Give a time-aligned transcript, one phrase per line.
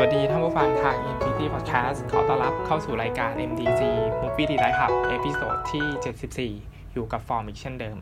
[0.00, 3.82] สวัสดีท่านผู้ฟังทาง Infinity Podcast ขอต้อนรับเข้าสู่รายการ MDC
[4.20, 7.96] Movie Delight Club episode ที่ 74 อยู่กับฟอร์มอีกเช่นเดิม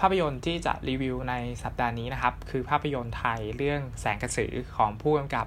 [0.00, 5.46] ภาพยนตร์ที่จะรีวิวในสัปดาห์นี้นะครับ คือภาพยนตร์ไทยเรื่องแสงกระสือของผู้กำกับ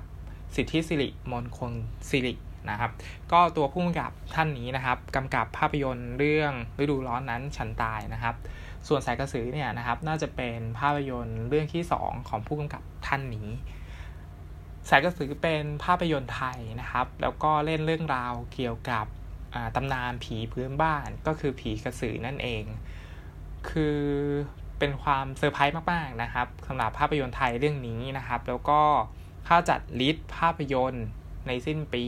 [0.55, 1.71] สิทธิศิริมงคล
[2.09, 2.33] ศิริ
[2.69, 2.91] นะครับ
[3.31, 8.35] ก็ตัวผู้กำกับท่านนี้นะครับกำกับภาพยนตร์เรื่องฤดูร้อนนั้นฉันตายนะครับ
[8.87, 13.49] ส่วนแสงกระสือเนี่ยนะครับน่าจะเป็นภาพยนตร์เรื่องที่ 2 ของผู้กำกับท่านนี้
[14.87, 19.05] แสงกระสือเป็นภาพยนตร์ไทยนะครับ แล้วก็เล่นเรื่องราวเกี่ยวกับ
[19.75, 22.63] ตำนานผีพื้นบ้านก็คือผีกระสือนั่นเอง
[23.69, 23.99] คือ
[24.79, 28.81] เป็นความเซอร์ไพรส์มากๆนะครับสำหรับภาพยนตร์ไทยเรื่องนี้นะครับ แล้วก็
[29.45, 31.05] ถ้าจัด list ภาพยนตร์
[31.47, 32.05] ในสิ้นปี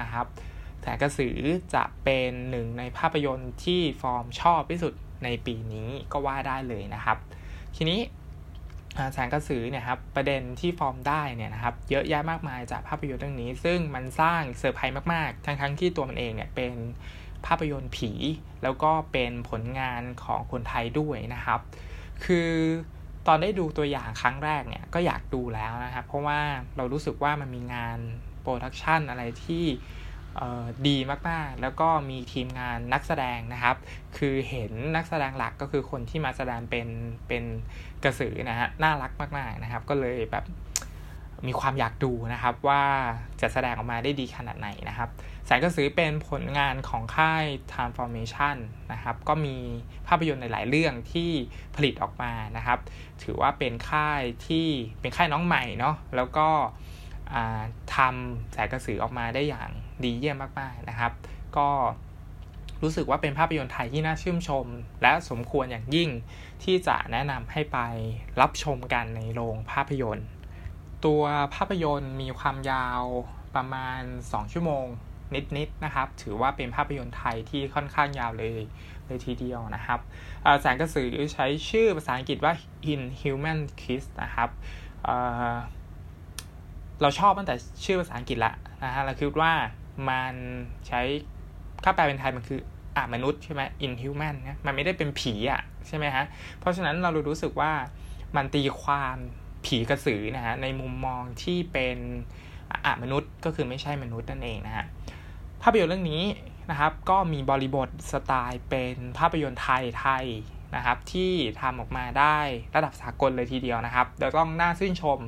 [0.00, 0.26] นะครับ
[0.80, 1.38] แสงกระสือ
[1.74, 7.18] จะเป็นหนึ่งในภาพยนตร์ที่ฟอร์มชอบที่สุดในปีนี้ก็ว่าได้เลยนะครับ
[7.76, 8.00] ทีนี้
[9.12, 16.72] แสงกระสือเนี่ยครับประเด็นที่ฟอร์มได้เนี่ยนะครับเยอะแยะมากมายจากภาพยนตร์เรื่องนี้ ซึ่งมันสร้างเซอร์ไพรส์มากๆ ทั้งๆที่ตัวมันเองเนี่ยเป็น
[17.46, 18.10] ภาพยนตร์ผี
[18.62, 21.60] แล้วก็เป็นผลงานของคนไทยด้วยนะครับ
[22.24, 22.50] คือ
[23.26, 26.40] ตอนได้ดูตัวอย่างครั้งแรกเนี่ยก็อยากดูแล้วนะครับ เพราะว่า
[26.76, 27.98] เรารู้สึกว่ามันมีงาน
[28.42, 29.64] production อะไรที่
[30.88, 30.96] ดี
[31.28, 33.76] มากๆ แล้วก็มีทีมงานนักแสดงนะครับ
[34.16, 36.88] คือเห็นนักแสดงหลักก็คือคนที่มาแสดงเป็น
[37.28, 37.44] เป็น
[38.04, 40.44] กระสือนะฮะน่ารักมากๆนะครับ ก็เลยแบบ
[41.46, 42.82] มีความอยากดูนะครับว่า
[43.40, 45.08] จะแสดงออกมาได้ดีขนาดไหนนะครับ
[45.46, 48.56] แสงกระสือเป็นผลงานของค่าย Transformation
[48.92, 49.56] นะครับ ก็มี
[50.06, 51.30] ภาพยนตร์หลาย ๆ เรื่องที่
[51.76, 52.78] ผลิตออกมานะครับ
[53.22, 54.66] ถือว่าเป็นค่ายที่
[55.00, 56.48] เป็นค่ายน้องใหม่เนาะแล้วก็
[57.96, 59.70] ทำแสงกระสือออกมาได้อย่าง
[60.04, 61.12] ดีเยี่ยมมากๆนะครับ
[61.56, 61.68] ก็
[62.82, 64.66] รู้สึกว่าเป็นภาพยนตร์ไทยที่น่าชื่นชม
[65.02, 66.10] และสมควรอย่างยิ่ง
[66.62, 67.78] ที่จะแนะนำให้ไป
[68.40, 70.28] รับชมกันในโรงภาพยนตร์
[71.04, 71.22] ตัว
[71.54, 73.02] ภาพยนตร์มีความยาว
[73.54, 74.86] ประมาณ 2 ชั่วโมง
[75.34, 78.62] นิดๆนนะครับ ถือว่าเป็นภาพยนตร์ไทยที่ค่อนข้างยาวเลย
[79.06, 80.00] เลยทีเดียวนะครับ
[80.60, 82.52] แสงกระสือใช้ชื่อภาษาอังกฤษว่า
[82.92, 84.48] Inhuman Kiss นะครับ
[87.00, 87.54] เราชอบตั้งแต่
[87.84, 88.52] ชื่อภาษาอังกฤษละ
[88.84, 89.52] นะฮะเราคิดว่า
[90.08, 90.34] มัน
[90.88, 91.00] ใช้
[91.84, 92.60] ค่าแปลเป็นไทยมันคือ
[92.96, 96.24] อ่ามนุษย์ใช่ไหม inhuman นะมันไม่ได้เป็นผีอะใช่ไหมฮะ
[96.58, 97.72] เพราะฉะนั้นเรารู้สึกว่า
[98.36, 99.16] มันตีความ
[99.66, 101.98] ผีกระสือนะฮะในมุมมองที่เป็น
[102.84, 104.84] อ่ามนุษย์ก็คือไม่ใช่มนุษย์นั่นเองนะฮะ
[105.62, 106.24] ภาพยนตร์เรื่องนี้
[106.70, 110.26] นะครับ ก็มีบริบทสไตล์เป็นภาพยนตร์ไทยไทย
[110.76, 112.38] นะครับ ที่ทำออกมาได้
[112.74, 115.18] ระดับสากลเลยทีเดียวนะครับเดี๋ยวต้องน่าชื่นชม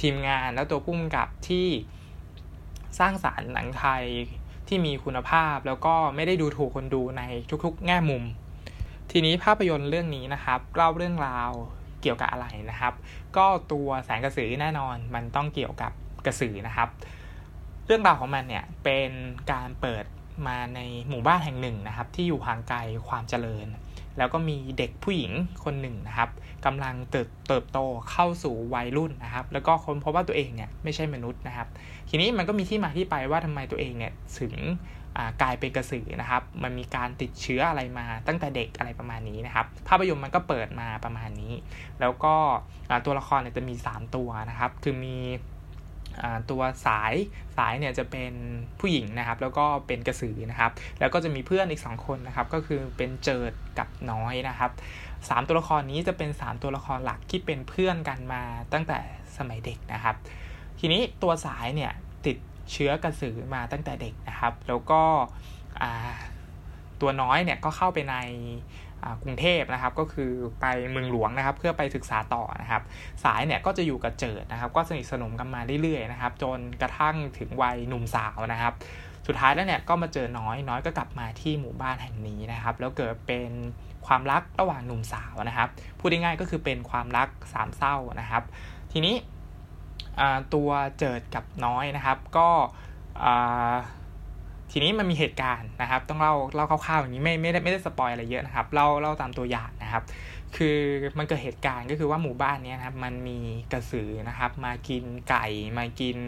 [0.00, 1.66] ทีมงานและตัวผู้กำกับที่
[2.98, 4.04] สร้างสารรค์หนังไทย
[4.68, 7.22] ที่มีคุณภาพแล้วก็ไม่ได้ดูถูกคนดูใน
[7.64, 8.22] ทุกๆ แง่มุม
[9.10, 11.50] ทีนี้ภาพยนตร์เรื่องนี้นะครับ เล่าเรื่องราว
[12.02, 12.94] เกี่ยวกับอะไรนะครับ
[13.36, 15.92] ก็ตัวแสงกระสือแน่นอนมันต้องเกี่ยวกับ
[16.26, 16.88] กระสือนะครับ
[17.86, 19.10] เรื่องราวของมันเนี่ยเป็น
[19.52, 20.04] การเปิด
[20.46, 22.78] มาในหมู่บ้านแห่งหนึ่งนะครับ ที่อยู่ห่างไกล
[23.08, 23.66] ความเจริญ
[24.18, 25.32] แล้วก็มีเด็กผู้หญิง
[25.64, 26.30] คนหนึ่งนะครับ
[26.66, 27.78] กำลังเติบเติบโต
[28.10, 31.68] เข้าสู่วัยรุ่นนะครับ แล้วก็ค้นพบว่าตัวเองเนี่ยไม่ใช่มนุษย์นะครับ
[32.08, 34.54] ทีนี้มันก็มีที่มาที่ไปว่าทำไมตัวเองเนี่ยถึง
[35.42, 41.52] กลายเป็นกระสือนะครับ มันมีการติดเชื้ออะไรมาตั้งแต่เด็กอะไรประมาณนี้นะครับ ภาพยนตร์มันก็เปิดมาประมาณนี้
[42.00, 42.34] แล้วก็
[43.06, 45.16] ตัวละครเนี่ยจะมี 3 ตัวนะครับ คือมี
[46.50, 47.14] ตัวสาย
[47.56, 48.32] สายเนี่ยจะเป็น
[48.80, 50.70] ผู้หญิงนะครับ แล้วก็เป็นกระสือนะครับ
[51.00, 54.70] แล้วก็จะมีเพื่อนอีก 2 คนนะครับ ก็คือเป็นเจิดกับน้อยนะครับ
[55.28, 58.42] สามตัวละครนี้จะเป็น 3 ตัวละครหลักที่เป็นเพื่อนกันมา
[58.72, 58.98] ตั้งแต่
[59.36, 60.16] สมัยเด็กนะครับ
[60.80, 61.92] ทีนี้ตัวสายเนี่ย
[62.26, 62.36] ติด
[62.72, 65.02] เชื้อกระสือมาตั้งแต่เด็กนะครับ แล้วก็
[67.00, 68.16] ตัวน้อยเนี่ยก็เข้าไปใน
[69.22, 72.82] กรุงเทพนะครับก็คือไปเมืองหลวงนะครับ เพื่อไปศึกษาต่อนะครับ
[73.24, 78.72] สายเนี่ยก็จะอยู่กับเจิดนะครับ ก็สนิทสนมกันมาเรื่อยๆนะครับ จนกระทั่งถึงวัยหนุ่มสาวนะครับ
[79.26, 83.50] สุดท้ายแล้วเนี่ยก็มาเจอน้อยน้อยก็กลับมาที่หมู่บ้านแห่งนี้นะครับ แล้วเกิดเป็น
[84.06, 85.68] ความรักระหว่างหนุ่มสาวนะครับ
[85.98, 88.42] พูดง่ายๆก็คือเป็นความรักสามเศร้านะครับ
[88.92, 89.14] ทีนี้
[90.54, 92.48] ตัวเจิดกับน้อยนะครับ ก็
[94.76, 100.02] ทีนี้มันมีเหตุการณ์นะครับ ต้องเล่าเล่าคร่าวๆอย่างนี้ไม่ไม่ได้ไม่ได้สปอยอะไรเยอะนะครับเล่าเล่าตามตัวอย่างนะครับ
[100.56, 100.78] คือ
[101.18, 103.38] มันเกิดเหตุการณ์ก็คือว่าหมู่บ้านนี้นะครับ มันมี
[103.72, 105.46] กระสือนะครับ มากินไก่
[105.78, 106.18] มากิน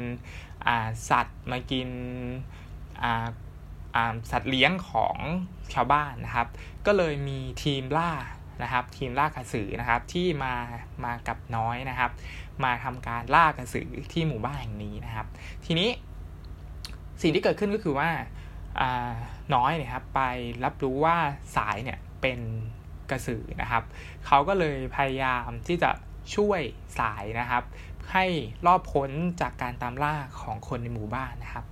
[0.66, 1.88] อ่าสัตว์ มากิน
[3.02, 3.26] อ่า
[4.30, 5.16] สัตว์เลี้ยงของ
[5.74, 6.48] ชาวบ้านนะครับ
[6.86, 8.12] ก็เลยมีทีมล่า
[8.62, 10.54] นะครับ ทีมล่ากระสือนะครับที่มา
[11.04, 12.10] มากับน้อยนะครับ
[12.64, 15.26] มาทำการล่ากระสือที่หมู่บ้านแห่งนี้นะครับ
[15.66, 15.90] ทีนี้
[17.22, 18.08] สิ่งที่เกิดขึ้นก็คือว่า
[19.54, 20.20] น้อยเนี่ยครับไป
[20.64, 21.16] รับรู้ว่า
[21.56, 22.40] สายเนี่ยเป็น
[23.10, 23.84] กระสือนะครับ
[24.26, 25.90] เขาก็เลยพยายามที่จะ
[26.36, 26.60] ช่วย
[26.98, 27.64] สายนะครับ
[28.12, 28.24] ให้
[28.66, 31.64] รอบพ้นจากการตามล่าของคนในหมู่บ้านนะครับ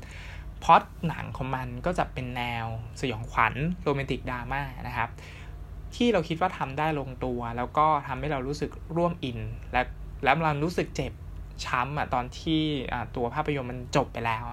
[0.62, 2.66] พอดหนังของมันก็จะเป็นแนว
[3.00, 5.10] สยองขวัญโรแมนติกดราม่านะครับ
[5.94, 9.38] ที่เราคิดว่าทำได้ลงตัว แล้วก็ทำให้เรารู้สึกร่วมอิน
[9.72, 9.82] และ
[10.24, 11.12] แล้วเรารู้สึกเจ็บ
[11.66, 12.62] ช้ำอะตอนที่
[13.16, 14.44] ตัวภาพยนตร์มันจบไปแล้ว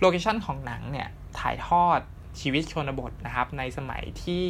[0.00, 1.08] โลเคชั่นของหนังเนี่ย
[1.40, 2.00] ถ่ายทอด
[2.40, 4.46] ชีวิตชนบทนะครับ ในสมัยที่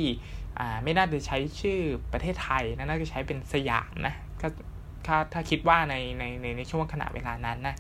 [0.83, 1.81] ไม่น่าจะใช้ชื่อ
[2.13, 4.49] ประเทศไทยน่าจะใช้เป็นสยามนะก็
[5.07, 7.77] ถ้าถ้าคิดว่าในในในในช่วงขณะเวลานั้นนะ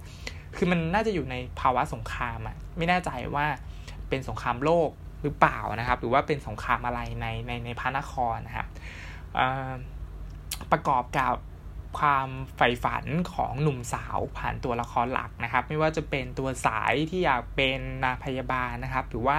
[0.57, 3.47] คือมันน่าจะอยู่ในภาวะสงครามอะ่ะไม่แน่ใจว่า
[4.09, 4.91] เป็นสงครามโลก
[5.23, 8.69] หรือเปล่านะครับ หรือว่าเป็นสงครามอะไรในในในพระนครนะครับ
[10.73, 11.35] ประกอบกับ
[11.99, 19.39] ความใฝ่ฝันของหนุ่มสาวผ่านตัวละครหลักนะครับ ไม่ว่าจะเป็นตัวสายที่อยากเป็นนาพยาบาลนะครับ หรือว่า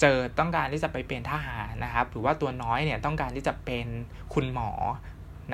[0.00, 3.86] เจิดต้องการที่จะไปเป็นทหารนะครับ หรือว่าตัวน้อยเนี่ยต้องการที่จะเป็น
[4.34, 4.70] คุณหมอ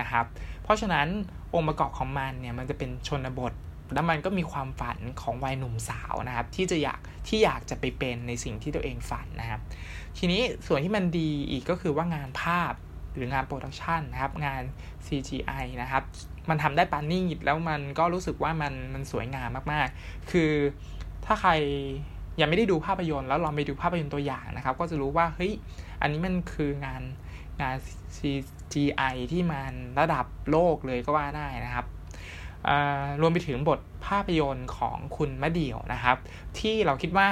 [0.00, 0.24] นะครับ
[0.62, 1.06] เพราะฉะนั้น
[1.54, 3.52] องค์ประกอบของมันเนี่ยมันจะเป็นชนบท
[3.94, 9.60] แล้วมันก็มีความฝันของวัยหนุ่มสาวนะครับ ที่จะอยากที่อยากจะไปเป็นในสิ่งที่ตัวเองฝันนะครับ
[10.18, 12.72] ทีนี้ส่วนที่มันดีอีกก็คือว่างานภาพ
[13.14, 14.62] หรืองาน production นะครับ งาน
[15.06, 16.02] CGI นะครับ
[16.48, 20.52] มันทำได้ประณีตแล้วมันก็รู้สึกว่ามันมันสวยงามมากๆ คือ
[21.24, 21.52] ถ้าใคร
[22.40, 25.52] ยังไม่ได้ดูภาพยนตร์แล้วลองไปดูภาพยนตร์ตัวอย่างนะครับ ก็จะรู้ว่าเฮ้ย
[26.00, 27.02] อันนี้มันคืองาน
[27.62, 27.76] งาน
[28.16, 31.86] CGI ที่มันระดับโลกเลยก็ว่าได้นะครับ
[33.20, 36.16] รวมไปถึงบทภาพยนตร์ของคุณมะเดี่ยวนะครับ
[36.58, 37.28] ที่เราคิดว่า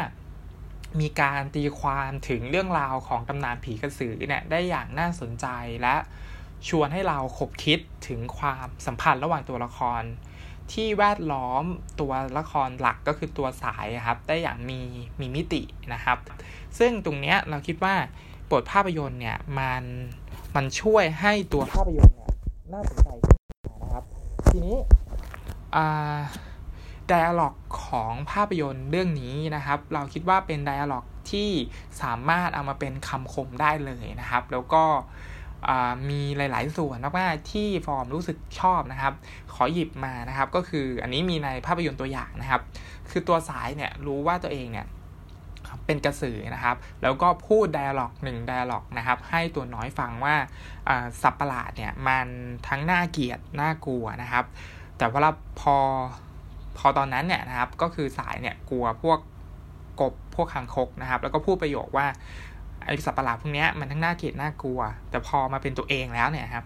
[1.00, 5.46] มีการตีความถึงเรื่องราวของตำนานผีกระสือเนี่ยได้อย่างน่าสนใจ
[5.82, 5.96] และ
[6.69, 10.02] ชวนให้เราขบคิดถึงความสัมพันธ์ระหว่างตัวละคร
[10.73, 11.64] ที่แวดล้อม
[12.00, 14.81] ตัวละครหลักก็คือตัวสายครับได้อย่างมี
[15.20, 15.62] มีมิติ
[15.93, 16.19] นะครับ
[16.79, 17.94] ซึ่งตรงเนี้ยเราคิดว่า
[18.50, 19.84] บทภาพยนตร์เนี่ยมัน
[20.55, 22.31] มันช่วยให้ตัวภาพยนตร์เนี่ย
[22.73, 23.37] น่าสนใจขึ้น
[23.82, 24.05] นะครับ
[24.52, 24.76] ทีนี้
[27.08, 31.50] ไดอะล็อกของภาพยนตร์เรื่องนี้นะครับ เราคิดว่าเป็นไดอะล็อกที่
[32.02, 34.84] สามารถเอามาเป็นคำคมได้เลยนะครับ แล้วก็
[36.08, 39.12] มีหลาย ๆ ส่วนมากๆที่ฟอร์มรู้สึกชอบนะครับ
[39.55, 42.62] ขอหยิบมานะครับ ก็คืออันนี้มีในภาพยนตร์ตัวอย่างนะครับ
[43.10, 44.87] คือตัวสายเนี่ยรู้ว่าตัวเองเนี่ย
[45.87, 50.34] เป็นกระสือนะครับ แล้วก็พูดไดอะล็อกหนึ่งไดอะล็อกนะครับ ให้ตัวน้อยฟังว่า
[51.22, 52.26] สับประหลาดเนี่ยมัน
[52.69, 54.44] ทั้งน่าเกลียดน่ากลัวนะครับ
[54.99, 55.76] แต่ว่าพอ
[56.79, 59.19] พอตอนนั้นเนี่ยนะครับก็คือสายเนี่ยกลัวพวก
[60.01, 62.07] กบพวกคางคกนะครับ แล้วก็พูดประโยคว่า
[62.85, 64.81] ไอสัตว์ประหลาดพวกนี้มันทั้งน่าเกลียดน่ากลัว
[65.11, 66.65] แต่พอมาเป็นตัวเองแล้วเนี่ยครับ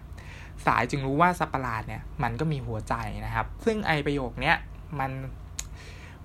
[0.65, 2.93] สายจึงรู้ว่าสัตว์ประหลาดเนี่ยมันก็มีหัวใจ
[3.25, 4.55] นะครับ ซึ่งไอประโยคเนี้ย
[4.99, 5.11] มัน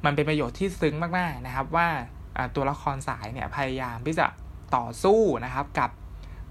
[0.04, 1.88] มันเป็นประโยชน์ที่ซึ้งมากๆนะครับ ว่า
[2.54, 4.26] ตัวละครสายเนี่ยพยายามที่จะ
[4.76, 5.90] ต่อสู้นะครับกับ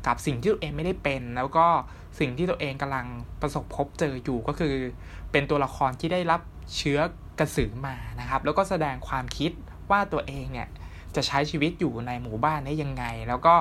[0.07, 1.67] กับสิ่งที่ตัวเองไม่ได้เป็น แล้วก็
[2.19, 3.05] สิ่งที่ตัวเองกำลัง
[3.41, 4.73] ประสบพบเจออยู่ก็คือ
[5.31, 6.41] เป็นตัวละครที่ได้รับ
[6.77, 6.99] เชื้อ
[7.39, 9.51] กระสือมานะครับ แล้วก็แสดงความคิด
[9.91, 10.67] ว่าตัวเองเนี่ย
[11.15, 13.55] จะใช้ชีวิตอยู่ในหมู่บ้านนี้ยังไง แล้วก็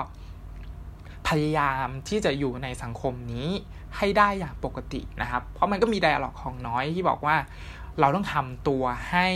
[1.28, 3.49] พยายามที่จะอยู่ในสังคมนี้
[3.97, 7.37] ให้ได้อย่างปกตินะครับ เพราะมันก็มีไดอะล็อกของน้อยที่บอกว่า
[8.00, 9.26] เราต้องทำตัวให้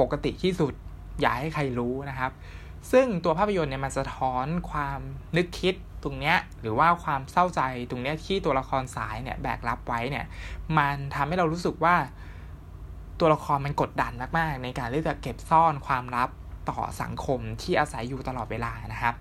[0.00, 0.72] ปกติที่สุด
[1.20, 2.30] อย่าให้ใครรู้นะครับ
[2.92, 5.00] ซึ่งตัวภาพยนตร์เนี่ยมันสะท้อนความ
[5.36, 10.26] นึกคิดตรงเนี้ยหรือว่าความเศร้าใจตรงเนี้ยที่ตัวละครสายเนี่ยแบกรับไว้เนี่ย
[10.78, 11.94] มันทำให้เรารู้สึกว่า
[13.20, 16.30] ตัวละครมันกดดันมากๆ ในการที่จะเก็บซ่อนความลับ
[16.70, 19.14] ต่อสังคมที่อาศัยอยู่ตลอดเวลานะครับ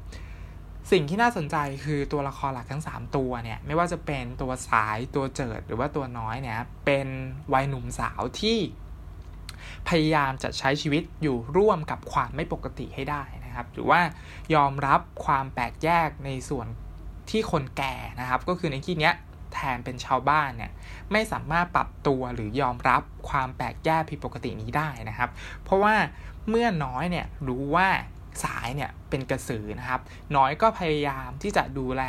[0.92, 7.08] สิ่งที่น่าสนใจคือตัวละครหลักทั้ง 3 ตัวเนี่ยไม่ว่าจะเป็นตัวสายตัวเจิดหรือว่าตัวน้อยเนี่ยเป็น
[7.54, 8.58] วัยหนุ่มสาวที่
[9.90, 14.02] พยายามจะใช้ชีวิตอยู่ร่วมกับความไม่ปกติให้ได้นะครับ หรือว่า
[14.56, 16.68] ยอมรับความแปลกแยกในส่วน
[17.30, 19.14] ที่คนแก่นะครับ ก็คือในที่เนี้ย
[19.54, 20.72] แทนเป็นชาวบ้านเนี่ย
[21.12, 25.30] ไม่สามารถปรับตัวหรือยอมรับความแปลกแยกผิดปกตินี้ได้นะครับ
[25.64, 25.96] เพราะว่า
[26.50, 27.88] เมื่อน้อยเนี่ยรู้ว่า
[28.44, 30.02] สายเนี่ยเป็นกระสือนะครับ
[30.36, 32.04] น้อยก็พยายามที่จะดูแล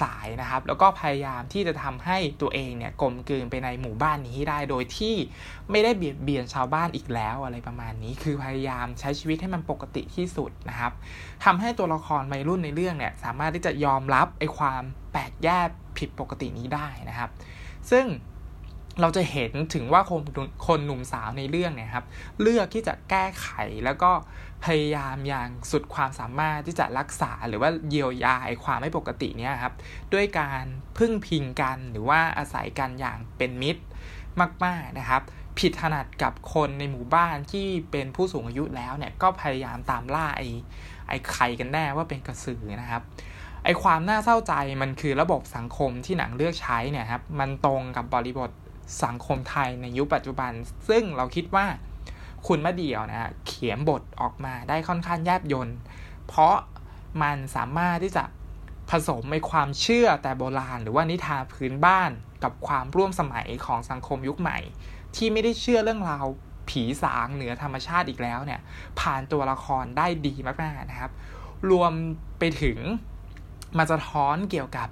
[0.00, 5.14] สายนะครับ แล้วก็พยายามที่จะทำให้ตัวเองเนี่ยกลมกลืนไปในหมู่บ้านนี้ได้ โดยที่
[5.70, 10.92] ไม่ได้เบียดเบียนชาวบ้านอีกแล้วอะไรประมาณนี้ คือพยายามใช้ชีวิตให้มันปกติที่สุดนะครับ
[11.44, 14.82] ทำให้ตัวละครวัยรุ่นในเรื่องเนี่ยสามารถที่จะยอมรับไอ้ความ
[15.12, 17.30] แปลกแยกผิดปกตินี้ได้นะครับ
[17.90, 18.04] ซึ่ง
[19.00, 20.22] เราจะเห็นถึงว่าคน
[20.66, 22.06] คนหนุ่มสาวในเรื่องเนี่ยครับ
[22.40, 23.48] เลือกที่จะแก้ไข
[23.84, 24.10] แล้วก็
[24.64, 29.74] พยายามอย่างสุดความสามารถที่จะรักษาหรือว่าเยียวยาความไม่ปกติเนี่ยครับ
[30.14, 30.64] ด้วยการ
[30.98, 33.82] พึ่งพิงกันหรือว่าอาศัยกันอย่างเป็นมิตร
[34.64, 35.22] มากๆนะครับ
[35.58, 40.48] ผิดถนัดกับคนในหมู่บ้านที่เป็นผู้สูงอายุแล้วเนี่ยก็พยายามตามล่าไอ้
[41.08, 43.02] ไอ้ใครกันแน่ว่าเป็นกระสือนะครับ
[43.64, 48.50] ไอความน่าเศร้าใจมันคือระบบสังคมที่หนังเลือกใช้เนี่ยครับมันตรงกับบริบท
[49.04, 50.52] สังคมไทยในยุคปัจจุบัน
[50.88, 51.66] ซึ่งเราคิดว่า
[52.46, 55.68] คุณมะเดี่ยวนะเขียนบทออกมาได้ค่อนข้างแยบยน
[56.26, 56.56] เพราะ
[57.22, 58.24] มันสามารถที่จะ
[58.90, 62.10] ผสมในความเชื่อแต่โบราณ หรือว่านิทานพื้นบ้าน
[62.42, 64.58] กับความร่วมสมัยของสังคมยุคใหม่
[65.16, 66.24] ที่ไม่ได้เชื่อเรื่องราว
[66.68, 68.60] ผีสางเหนือธรรมชาติอีกแล้วเนี่ย
[69.00, 71.12] ผ่านตัวละครได้ดีมากๆนะครับ
[71.70, 71.92] รวม
[72.38, 72.78] ไปถึง
[73.78, 74.88] มาจะท้อนเกี่ยวกับ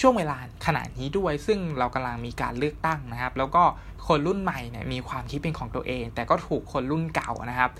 [0.00, 3.62] ช่วงเวลาขณะนี้ด้วย ซึ่งเรากำลังมีการเลือกตั้งนะครับ แล้วก็
[4.06, 7.70] คนรุ่นใหม่เนี่ยมีความคิดเป็นของตัวเอง แต่ก็ถูกคนรุ่นเก่านะครับ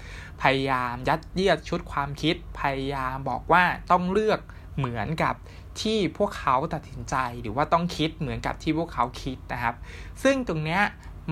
[0.43, 4.41] พยายามยัดเยียดชุดความคิด พยายามบอกว่าต้องเลือก
[4.77, 5.35] เหมือนกับ
[5.81, 9.75] ที่พวกเขาตัดสินใจหรือว่าต้องคิดเหมือนกับที่พวกเขาคิดนะครับ
[10.23, 10.83] ซึ่งตรงเนี้ย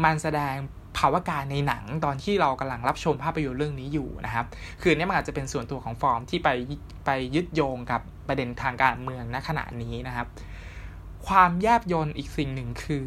[0.04, 0.54] มันแสดง
[0.98, 4.46] ภาวะการในหนังตอนที่เรากำลังรับชมภาพยนตร์เรื่องนี้อยู่นะครับ
[4.82, 6.48] คือเนี่ยมันอาจจะเป็นส่วนตัวของฟอร์มที่ไป
[7.06, 10.26] ไปยึดโยงกับประเด็นทางการเมืองณขณะนี้นะครับ
[11.26, 13.06] ความแยบยนอีกสิ่งหนึ่งคือ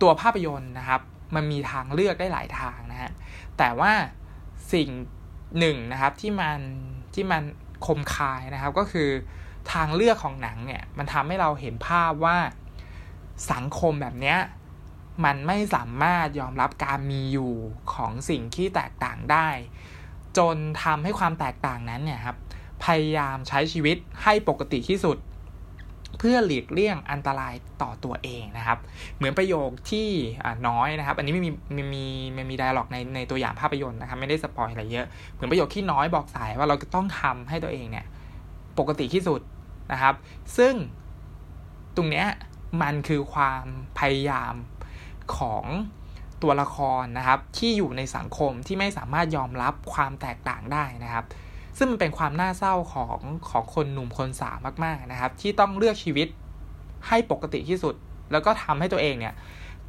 [0.00, 1.00] ตัวภาพยนตร์นะครับ
[1.34, 3.12] มันมีทางเลือกได้หลายทางนะฮะ
[3.58, 3.92] แต่ว่า
[4.72, 4.90] สิ่ง
[5.58, 6.58] หนึ่งนะครับที่มัน
[7.14, 7.42] ที่มัน
[7.86, 9.08] คมคายนะครับก็คือ
[9.72, 12.38] ทางเลือกของหนังเนี่ยมันทำให้เราเห็นภาพว่า
[13.52, 14.38] สังคมแบบเนี้ย
[15.24, 17.52] มันไม่สามารถยอมรับการมีอยู่
[17.94, 19.48] ของสิ่งที่แตกต่างได้
[20.38, 22.36] จนทำให้ความแตกต่างนั้นเนี่ยครับ
[22.84, 25.16] พยายามใช้ชีวิตให้ปกติที่สุด
[26.18, 28.78] เพื่อหลีกเลี่ยงอันตรายต่อตัวเองนะครับ
[29.16, 30.08] เหมือนประโยคที่
[30.68, 38.06] น้อยนะครับ อันนี้ไม่มีไม่มีไม่มีไดอะล็อกในในตัวอย่างภาพยนตร์นะครับ ไม่ได้สปอยอะไรเยอะ เหมือนประโยคที่น้อยบอกสายว่าเราจะต้องทำให้ตัวเองเนี่ย
[38.78, 39.40] ปกติที่สุด
[39.92, 40.14] นะครับ
[40.56, 40.74] ซึ่ง
[41.96, 42.26] ตรงเนี้ย
[42.82, 43.64] มันคือความ
[43.98, 44.54] พยายาม
[45.36, 45.64] ของ
[46.42, 51.24] ตัวละครนะครับ ที่อยู่ในสังคมที่ไม่สามารถยอมรับความแตกต่างได้นะครับ
[51.82, 53.18] ซึ่งมันเป็นความน่าเศร้าของ
[53.50, 56.28] ของคนหนุ่มคนสาวมากๆนะครับ ที่ต้องเลือกชีวิต
[57.08, 57.94] ให้ปกติที่สุด
[58.32, 59.34] แล้วก็ทำให้ตัวเองเนี่ย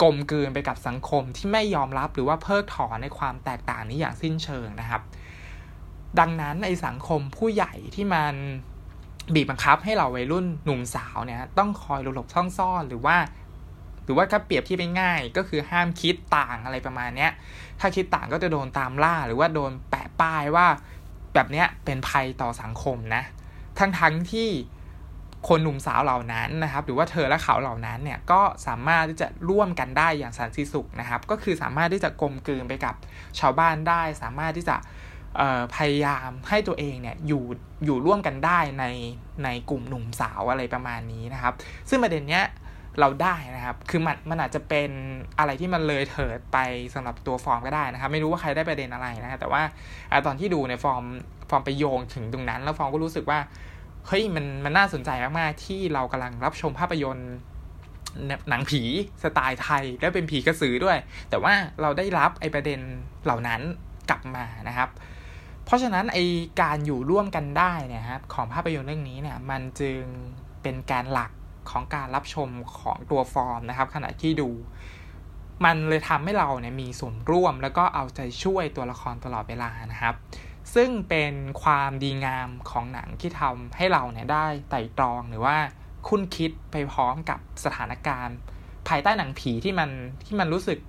[0.02, 5.02] กลมกลืนไปกับสังคมที่ไม่ยอมรับหรือว่าเพิกถอนในความแตกต่างนี้อย่างสิ้นเชิงนะครับ
[6.20, 8.34] ดังนั้นในสังคมผู้ใหญ่ที่มัน
[9.34, 13.18] บีบบังคับให้เราวัยรุ่นหนุ่มสาวเนี่ยต้องคอยหลบซ่อนซ่อนหรือว่า
[14.04, 17.32] หรือว่าถ้าเปรียบที่เป็นง่าย ก็คือห้ามคิดต่างอะไรประมาณเนี้ย
[17.80, 20.68] ถ้าคิดต่างก็จะโดนตามล่าหรือว่าโดนแปะป้ายว่า
[21.34, 23.24] แบบเนี้ยเป็นภัยต่อสังคมนะ
[23.80, 24.50] ทั้งทั้งที่
[25.48, 32.96] คนหนุ่มสาวเหล่านั้นนะครับ หรือว่าเธอและเขาเหล่านั้นเนี่ยก็สามารถที่จะร่วมกันได้อย่างสันติสุขนะครับ ก็คือสามารถที่จะกลมกลืนไปกับ
[33.40, 34.78] ชาวบ้านได้ สามารถที่จะ
[35.76, 37.44] พยายามให้ตัวเองเนี่ยอยู่
[37.86, 38.86] อยู่ร่วมกันได้ใน
[39.44, 41.54] ในกลุ่มหนุ่มสาวอะไรประมาณนี้นะครับ
[41.90, 42.44] ซึ่งประเด็นเนี้ย
[43.00, 44.92] เราได้นะครับ คือมันมันอาจจะเป็น
[45.40, 46.58] อะไรที่มันเลยเถิดไป
[46.94, 49.62] สำหรับตัวฟอร์มก็ได้นะครับ ไม่รู้ว่าใครได้ประเด็นอะไรนะแต่ว่า
[50.26, 51.04] ตอนที่ดูในฟอร์ม
[51.50, 53.40] ฟอร์มไปโยงถึงตรงนั้น แล้วฟอร์มก็รู้สึกว่า
[54.08, 57.32] เฮ้ยมันมันน่าสนใจมากๆที่เรากำลังรับชมภาพยนตร์
[58.50, 58.82] หนังผี
[59.24, 60.98] สไตล์ไทยและเป็นผีกระสือด้วย
[61.30, 62.80] แต่ว่าเราได้รับไอประเด็น
[63.26, 63.62] เหล่านั้น
[64.10, 64.90] กลับมานะครับ
[65.66, 66.18] เพราะฉะนั้นไอ
[66.62, 70.02] การอยู่ร่วมกันได้เนี่ยครับของภาพยนตร์เรื่องนี้เนี่ยมันจึง
[70.64, 71.32] เป็นการหลัก
[71.70, 72.50] ของการรับชม
[72.80, 74.50] ของตัวฟอร์มนะครับ ขณะที่ดู
[75.66, 80.16] มันเลยทำให้เราเนี่ยมีส่วนร่วม แล้วก็เอาใจช่วยตัวละครตลอดเวลานะครับ
[80.76, 85.58] ซึ่งเป็นความดีงามของหนังที่ทำให้เราเนี่ยได้ไต่ตรองหรือว่า
[86.08, 88.38] คุ้นคิดไปพร้อมกับสถานการณ์
[88.88, 89.90] ภายใต้หนังผีที่มัน
[90.26, 90.80] ที่มันรู้สึก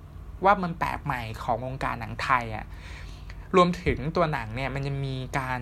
[0.45, 2.65] ว่ามันแปลกใหม่ของวงการหนังไทยอะ่ะ
[3.55, 5.61] รวมถึงตัวหนังเนี่ยมันจะมีการ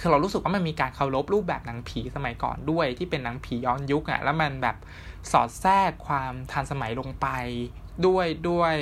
[0.00, 4.76] คือเรารู้สึกว่ามันมีการเคารพรูปแบบหนังผีสมัยก่อนด้วย ที่เป็นหนังผีย้อนยุคอะแล้วมันแบบ
[5.32, 7.28] สอดแทรกความทันสมัยลงไป
[8.06, 8.74] ด้วยด้วย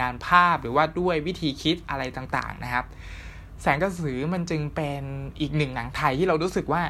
[0.00, 2.86] งานภาพหรือว่าด้วยวิธีคิดอะไรต่างๆนะครับ
[3.62, 5.02] แสงกระสือมันจึงเป็น
[5.40, 6.82] อีกหนึ่งหนังไทยที่เรารู้สึกว่า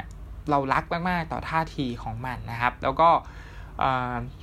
[0.51, 3.11] เรารักมากๆต่อท่าทีของมันนะครับ แล้วก็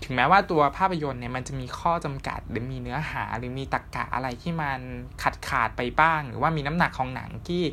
[0.03, 4.79] ถึงแม้ว่าตัวภาพยนตร์เนี่ยมันจะมีข้อจำกัด หรือมีเนื้อหาหรือมีตรกกะอะไรที่มัน
[5.23, 7.63] ขัดขาดไปบ้าง หรือว่ามีน้ำหนักของหนังที่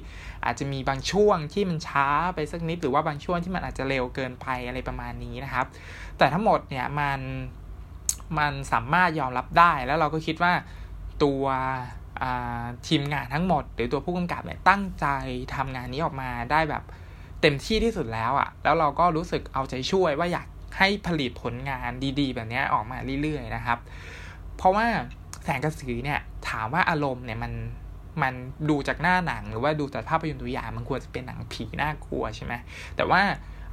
[0.44, 5.66] อาจจะมีบางช่วงที่มันช้าไปสักนิด หรือว่าบางช่วงที่มันอาจจะเร็วเกินไปอะไรประมาณนี้นะครับ
[6.18, 7.20] แต่ทั้งหมดเนี่ยมัน
[8.38, 10.52] มันสามารถยอมรับได้แล้วเราก็คิดว่า
[11.22, 11.44] ตัว
[12.88, 15.06] ทีมงานทั้งหมด หรือตัวผู้กำกับเนี่ยตั้งใจ
[15.54, 16.82] ทำงานนี้ออกมาได้แบบ
[17.40, 20.48] เต็มที่ที่สุดแล้วอะ่ะ แล้วเราก็รู้สึกเอาใจช่วยว่าอยาก
[20.78, 23.78] ให้ผลิตผลงานดีๆ แบบนี้ออกมาเรื่อยๆนะครับ
[24.56, 24.86] เพราะว่า
[25.44, 27.52] แสงกระสือเนี่ยถามว่าอารมณ์เนี่ยมัน
[28.22, 28.34] มัน
[28.70, 32.52] ดูจากหน้าหนังหรือว่าดูจากภาพยนตร์ตัวอย่างมันควรจะเป็นหนังผีน่ากลัวใช่ไหม
[32.96, 33.20] แต่ว่า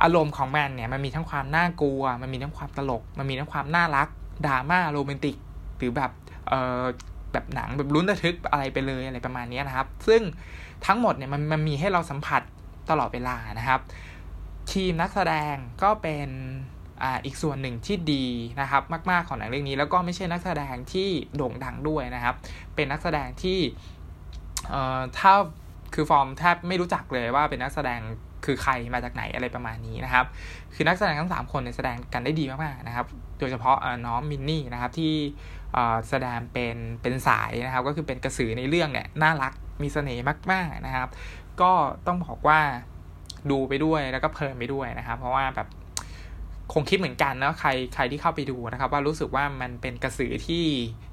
[0.04, 4.08] อารมณ์ของมันเนี่ยมันมีทั้งความน่ากลัว มันมีทั้งความตลก มันมีทั้งความน่ารัก
[4.46, 5.36] ดราม่าโรแมนติก
[5.78, 6.12] หรือแบบ
[6.48, 6.84] เออ
[7.34, 10.22] แบบหนังแบบลุ้นระทึกอะไรไปเลยอะไรประมาณนี้นะครับ ซึ่ง
[10.86, 12.42] ทั้งหมดเนี่ยมันมันมีให้เราสัมผัส
[12.90, 13.80] ตลอดเวลานะครับ
[14.72, 16.30] ทีมนักแสดงก็เป็น
[17.04, 18.26] อ่าอีกส่วนหนึ่งที่ดี
[18.62, 22.36] นะครับมาก ๆของหนังเรื่องนี้ แล้วก็ไม่ใช่นักแสดงที่โด่งดังด้วยนะครับ
[22.76, 23.60] เป็นนักแสดงที่
[24.70, 25.34] เอ่อถ้า
[25.94, 28.00] คือฟอร์มแทบไม่รู้จักเลยว่าเป็นนักแสดง
[28.46, 30.26] คือใครมาจากไหนอะไรประมาณนี้นะครับ
[30.76, 33.06] คือนักแสดงทั้ง 3 คนเนี่ยแสดงกันได้ดีมากๆนะครับ
[33.40, 35.14] โดยเฉพาะน้องมินนี่นะครับที่
[36.10, 41.10] แสดงเป็นเป็นสายนะครับ ก็คือเป็นกระสือในเรื่องเนี่ยน่ารักมีเสน่ห์มาก ๆนะครับ
[41.62, 41.72] ก็
[42.08, 42.60] ต้องบอกว่า
[43.52, 45.68] ดูไปด้วยแล้วก็เพลินไปด้วยนะครับ เพราะว่าแบบ
[46.74, 50.66] คงคิดเหมือนกันนะใครใครที่เข้าไปดูนะครับ ว่ารู้สึกว่ามันเป็นกระสือที่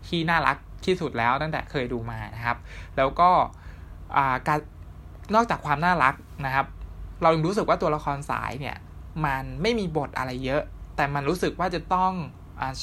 [0.09, 0.57] ที่น่ารัก
[0.87, 2.59] ที่สุดแล้วตั้งแต่เคยดูมานะครับ
[2.97, 3.31] แล้วก็
[4.49, 4.59] การ
[5.35, 6.15] นอกจากความน่ารัก
[6.47, 6.67] นะครับ
[7.23, 8.77] เรายังรู้สึกว่าตัวละครสายเนี่ย
[9.25, 10.63] มันไม่มีบทอะไรเยอะ
[10.97, 12.13] แต่มันรู้สึกว่าจะต้อง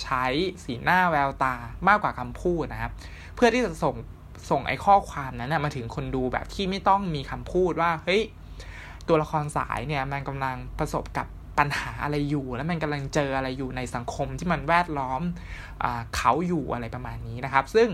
[0.01, 0.25] ใช้
[0.63, 1.55] สีหน้าแววตา
[1.87, 2.91] มากกว่าคำพูดนะครับ
[3.35, 3.95] เพื่อที่จะส่ง
[4.49, 8.21] ส่งไอ้ข้อความนั้นนะมาถึงคนดูแบบที่ไม่ต้องมีคำพูดว่าเฮ้ย
[9.07, 11.27] ตัวละครสายเนี่ยมันกำลังประสบกับ
[11.61, 15.21] ปัญหาอะไรอยู่ แล้วมันกำลังเจออะไรอยู่ในสังคมที่มันแวดล้อม
[15.83, 17.89] อเขาอยู่อะไรประมาณนี้นะครับ ซึ่ง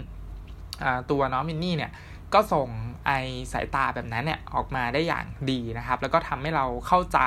[1.11, 1.91] ตัวน้องมินนี่เนี่ย
[2.33, 2.67] ก็ส่ง
[3.05, 3.11] ไอ
[3.53, 7.19] สายตาแบบนั้นเนี่ยออกมาได้อย่างดีนะครับ แล้วก็ทำให้เราเข้าใจ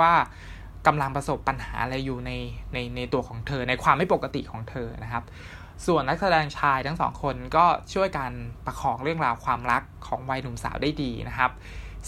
[0.00, 0.12] ว่า
[0.86, 2.30] กำลังประสบปัญหาอะไรอยู่ใน
[2.72, 5.24] ในในตัวของเธอ ในความไม่ปกติของเธอนะครับ
[5.86, 8.30] ส่วนนักแสดงชายทั้งสองคนก็ช่วยกัน
[8.66, 11.50] ประคองเรื่องราวความรักของวัยหนุ่มสาวได้ดีนะครับ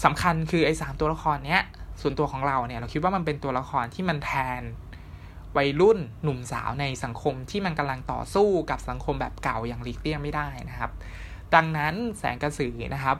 [0.03, 1.61] สำคัญคือไอ้สามตัวละครเนี้ย
[2.01, 4.61] ส่วนตัวของเราเนี่ยเราคิดว่ามันเป็นตัวละครที่มันแทน
[5.57, 10.91] วัยรุ่นหนุ่มสาวในสังคมที่มันกำลังต่อสู้กับสังคมแบบเก่าอย่างหลีกเลี่ยงไม่ได้นะครับ
[11.55, 13.17] ดังนั้นแสงกระสือนะครับ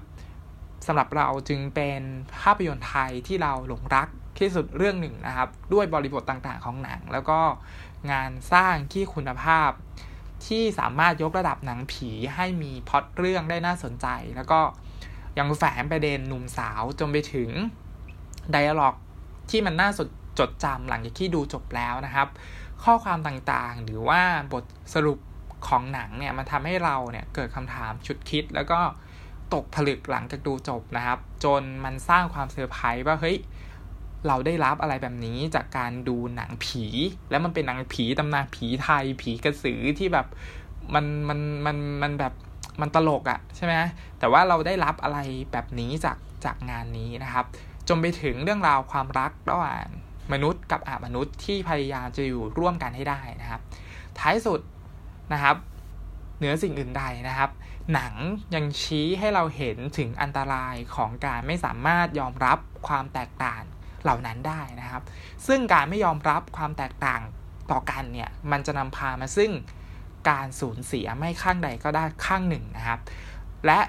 [0.85, 2.01] สำหรับเราจึงเป็น
[2.41, 4.07] ภาพยนตร์ไทยที่เราหลงรัก
[4.39, 7.39] ที่สุดเรื่องหนึ่งนะครับ ด้วยบริบทต่างๆของหนัง แล้วก็
[8.11, 9.69] งานสร้างที่คุณภาพ
[10.47, 14.59] ที่สามารถยกระดับหนังผีให้มีพล็อตเรื่องได้น่าสนใจ แล้วก็
[15.39, 17.49] ยังแฝงประเด็นหนุ่มสาวจนไปถึง
[18.51, 18.95] ไดอะล็อก
[19.49, 19.99] ที่มันน่าส
[20.39, 22.27] จดจำหลังจากที่ดูจบแล้วนะครับ
[22.83, 24.21] ข้อความต่างๆ หรือว่า
[24.53, 25.19] บทสรุป
[25.67, 28.79] ของหนังเนี่ยมันทำให้เราเนี่ยเกิดคำถามชุดคิด แล้วก็
[29.53, 33.37] ตกผลึกหลังจากดูจบนะครับ จนมันสร้างความเซอร์ไพรส์ว่าเฮ้ย
[34.27, 36.85] เราได้รับอะไรแบบนี้จากการดูหนังผี
[37.29, 40.27] แล้วมันเป็นหนังผีตำนานผีไทยผีกระสือที่แบบ
[40.93, 42.33] มันมันมันมันแบบ
[42.81, 43.75] มันตลกอะ่ะใช่ไหม
[44.19, 45.19] แต่ว่าเราได้รับอะไร
[45.51, 47.45] แบบนี้จากจากงานนี้นะครับ
[47.87, 49.85] จนไปถึงเรื่องราวความรักระหว่าง
[50.33, 53.61] มนุษย์กับอามนุษย์ที่พยายามจะอยู่ร่วมกันให้ได้นะครับ
[54.19, 54.59] ท้ายสุด
[55.33, 55.55] นะครับ
[56.37, 57.49] เหนือสิ่งอื่นใดนะครับ
[57.93, 58.13] หนัง
[58.55, 63.63] ยังชี้ให้เราเห็นถึงอันตรายของการไม่สามารถยอมรับความแตกต่าง
[64.03, 65.03] เหล่านั้นได้นะครับ
[65.47, 67.21] ซึ่งการไม่ยอมรับความแตกต่าง
[67.71, 69.51] ต่อกันเนี่ยมันจะนำพามาซึ่ง
[70.29, 72.99] การสูญเสียไม่ข้างใดก็ได้ข้างหนึ่งนะครับ
[73.65, 73.79] และ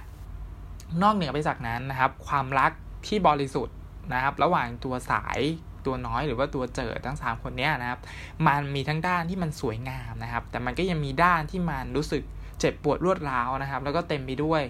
[1.03, 2.73] นอกเหนือไปจากนั้นนะครับ ความรัก
[3.07, 3.77] ที่บริสุทธิ์
[4.13, 5.41] นะครับ ระหว่างตัวสาย
[5.87, 8.01] ตัวน้อยหรือว่าตัวเจอทั้ง 3 คนนี้นะครับ
[8.47, 12.23] มันมีทั้งด้านที่มันสวยงามนะครับ แต่มันก็ยังมีด้านที่มันรู้สึก
[12.61, 14.63] เจ็บปวดรวดร้าวนะครับ แล้วก็เต็มไปด้วย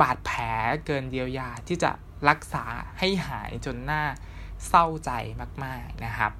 [0.00, 0.42] บาดแผล
[0.86, 1.90] เกินเยียวยาที่จะ
[2.28, 2.64] รักษา
[2.98, 4.02] ให้หายจนหน้า
[4.68, 5.10] เศร้าใจ
[5.64, 6.32] มาก ๆนะครับ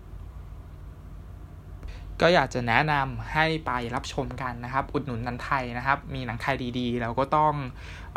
[2.21, 7.55] ก็อยากจะแนะนำให้ไปรับชมกันนะครับ อุดหนุนหนังไทยนะครับ มีหนังไทยดีๆ เราก็ต้อง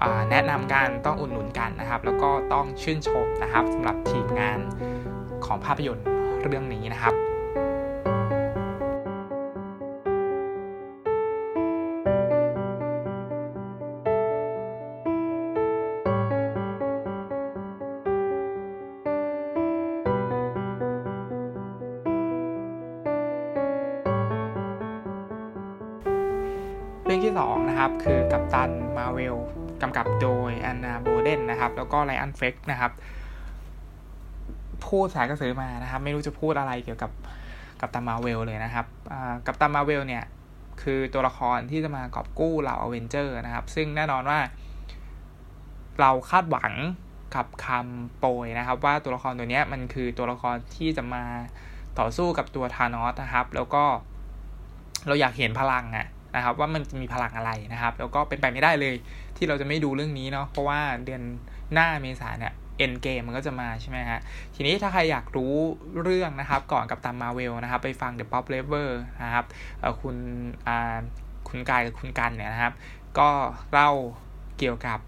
[0.02, 4.60] อแนะนำกันต้องอุดหนุนกันนะครับ แล้วก็ต้องชื่นชมนะครับสำหรับทีมงาน
[5.46, 6.06] ของภาพยนตร์
[6.44, 7.33] เรื่องนี้นะครับ
[28.44, 29.36] Captain Marvel
[29.82, 32.92] กำกับโดย Anna Boden นะครับ แล้วก็ Ryan Fleck นะครับ
[34.86, 37.12] พูดแสงกระสือมานะครับ ไม่รู้จะพูดอะไรเกี่ยวกับ
[37.80, 38.86] Captain Marvel เลยนะครับ
[39.46, 40.24] Captain Marvel เนี่ย
[40.82, 44.40] คือตัวละครที่จะมากอบกู้เหล่าอเวนเจอร์นะครับ ซึ่งแน่นอนว่า
[46.00, 46.72] เราคาดหวัง
[47.36, 51.24] กับคำโปรยนะครับ ว่าตัวละครตัวนี้มันคือตัวละครที่จะมา
[52.00, 53.84] ต่อสู้กับตัว Thanos นะครับ แล้วก็
[55.08, 58.96] เราอยากเห็นพลังอะ นะครับว่ามันจะมีพลังอะไรนะครับ แล้วก็เป็นไปไม่ได้เลย
[59.38, 61.22] ที่เราจะไม่ดูเรื่องนี้เนาะเพราะว่าเดือน
[61.74, 64.20] หน้าเมษาเนี่ยเอ็นเกมมันก็จะมาใช่ไหมฮะ
[64.56, 65.54] ทีนี้ถ้าใครอยากรู้
[66.02, 68.90] เรื่องนะครับ ก่อนกับตามมาเวลนะครับ ไปฟัง The Pop Lever
[69.24, 69.46] นะครับ
[70.02, 70.16] คุณ
[71.48, 72.74] คุณกายกับคุณกันเนี่ยนะครับ
[73.20, 73.30] ก็
[73.72, 73.92] เล่า
[74.58, 75.00] เกี่ยวกับ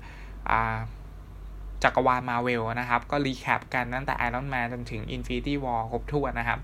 [1.83, 6.59] จักรวาลมาเวลนะครับ ก็รีแคปกันตั้งแต่ Iron Man จนถึง Infinity War ครบถ้วนนะครับ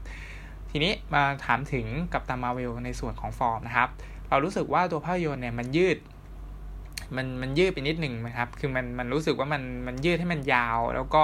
[0.71, 3.89] ทีนี้มาถามถึงกับตามมาเวลในส่วนของฟอร์มนะครับ
[4.31, 5.97] เรารู้สึกว่าตัวภาพยนตร์เนี่ยมันยืด
[7.15, 11.23] มันมันยืดไปนิดหนึ่งนะครับ คือมันมันรู้สึกว่ามันมันยืดให้มันยาว แล้วก็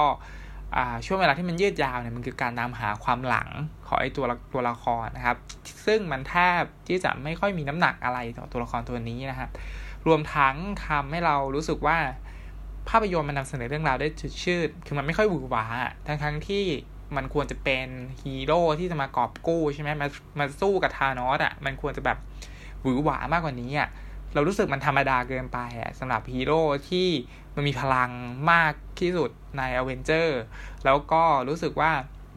[1.06, 3.50] ช่วงเวลาที่มันยืดยาวเนี่ยมันคือการตามหาความหลัง
[3.88, 5.38] ของไอ้ตัวตัวละครนะครับ
[5.86, 9.50] ซึ่งมันแทบที่จะไม่ค่อยมีน้ำหนักอะไรต่อตัวละครตัวนี้นะครับ
[10.08, 10.56] รวมทั้ง
[10.88, 11.98] ทำให้เรารู้สึกว่า
[12.90, 15.66] ภาพยนตร์มันนำเสนอเรื่องราวได้จุดชื่นคือมันไม่ค่อยหวือหวา
[16.08, 16.64] ทั้งทั้งที่
[17.16, 17.88] มันควรจะเป็น
[18.22, 20.08] ฮีโร่ที่จะมากอบกู้ใช่ไหมมา
[20.40, 22.18] มาสู้กับ Thanos อะ มันควรจะแบบ
[22.82, 23.90] หวือหวามากกว่านี้อะ
[24.34, 27.08] เรารู้สึกมันธรรมดาเกินไปอะสำหรับฮีโร่ที่
[27.56, 28.10] มันมีพลัง
[28.52, 30.40] มากที่สุดในอเวนเจอร์
[30.86, 31.92] แล้วก็รู้สึกว่า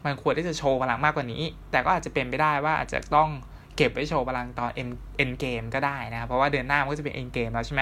[0.05, 3.29] มันควรที่จะโชว์พลังมากกว่านี้ แต่ก็อาจจะเป็นไปได้ว่าอาจจะต้อง
[3.75, 7.81] เก็บไว้โชว์พลังตอน End Endgame ก็ได้นะเพราะว่าเดือนหน้ามันก็จะเป็น Endgame แล้วใช่ไหม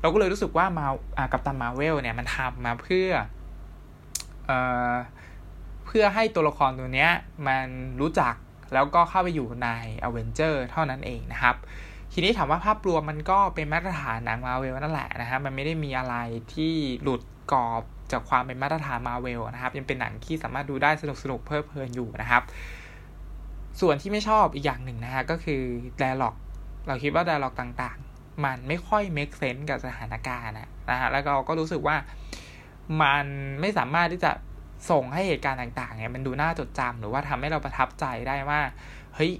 [0.00, 0.86] เราก็เลยรู้สึกว่ามา
[1.32, 3.08] Captain Marvel เนี่ยมันทำมาเพื่อ
[4.46, 4.58] เอ่
[4.90, 4.92] อ
[5.86, 7.10] เพื่อให้ตัวละครตัวเนี้ย
[7.46, 7.66] มัน
[8.00, 8.34] รู้จัก
[8.72, 9.68] แล้วก็เข้าไปอยู่ใน
[10.04, 11.56] อเวนเจอร์เท่านั้นเองนะครับ
[12.12, 16.16] ทีนี้ถามว่าภาพรวมมันก็เป็นมาตรฐานหนังมาเวลนั่นแหละนะครับมันไม่ได้มีอะไร
[16.54, 17.82] ที่หลุดกรอบ
[18.12, 22.42] จากความเป็นมาตรฐานมาเวลนะครับยังเป็นหนังที่สามารถดูได้สนุกสนุกเพลิดเพลินอยู่นะครับ
[23.80, 25.62] ส่วนที่ไม่ชอบอีกอย่างหนึ่งนะฮะก็คือ
[26.00, 26.34] dialogue
[26.86, 30.56] เราคิดว่า dialogue ต่างๆ มันไม่ค่อย make sense กับสถานการณ์
[30.90, 31.96] นะฮะแล้วเราก็รู้สึกว่า
[33.02, 33.24] มัน
[33.60, 34.32] ไม่สามารถที่จะ
[34.90, 38.60] ส่งให้เหตุการณ์ต่างๆเนี่ยมันดูน่าจดจำหรือว่าทำให้เราประทับใจได้ว่า
[39.14, 39.32] เฮ้ย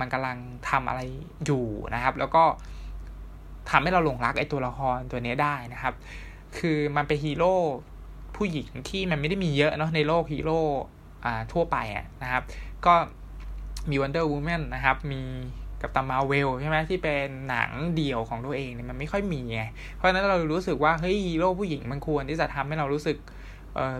[0.00, 0.36] มันกำลัง
[0.70, 1.00] ทำอะไร
[1.46, 2.44] อยู่นะครับ แล้วก็
[3.70, 5.94] ทำให้เราหลงรักไอ้ตัวละครตัวนี้ได้นะครับ
[6.58, 7.54] คือมันเป็นฮีโร่
[8.36, 10.60] ผู้หญิงที่มันไม่ได้มีเยอะเนาะในโลกฮีโร่
[11.24, 12.42] อ่าทั่วไปอะนะครับ
[12.86, 12.94] ก็
[13.90, 15.22] มี Wonder Woman นะครับ มี
[15.82, 19.62] กับตามาเวลใช่ไหมที่เป็นหนังเดี่ยวของตัวเองเนี่ยมันไม่ค่อยมีไง
[19.94, 23.16] เพราะฉะนั้นเรารู้สึกว่าเฮ้ยฮีโร่ผู้หญิงมันควรที่จะทำให้เรารู้สึก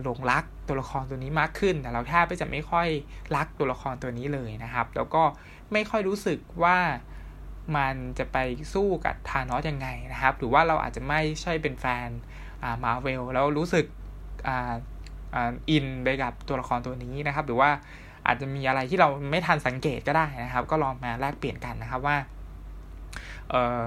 [0.02, 2.88] หลงรักตัวละครตัวนี้มากขึ้น แต่เราแทบจะไม่ค่อย
[3.36, 5.22] รักตัวละครตัวนี้เลยนะครับ แล้วก็
[5.72, 6.78] ไม่ค่อยรู้สึกว่า
[7.76, 8.38] มันจะไป
[8.74, 12.08] สู้กับทานอสยังไงนะครับ หรือว่าเราอาจจะไม่ใช่เป็นแฟน
[12.84, 13.86] มาเวลแล้วรู้สึก
[15.70, 17.70] อินไปกับตัวละครตัวนี้นะครับ หรือว่า
[18.26, 22.16] อาจจะมีอะไรที่เราไม่ทันสังเกตก็ได้นะครับ ก็ลองมาแลกเปลี่ยนกันนะครับว่า
[23.50, 23.84] เออ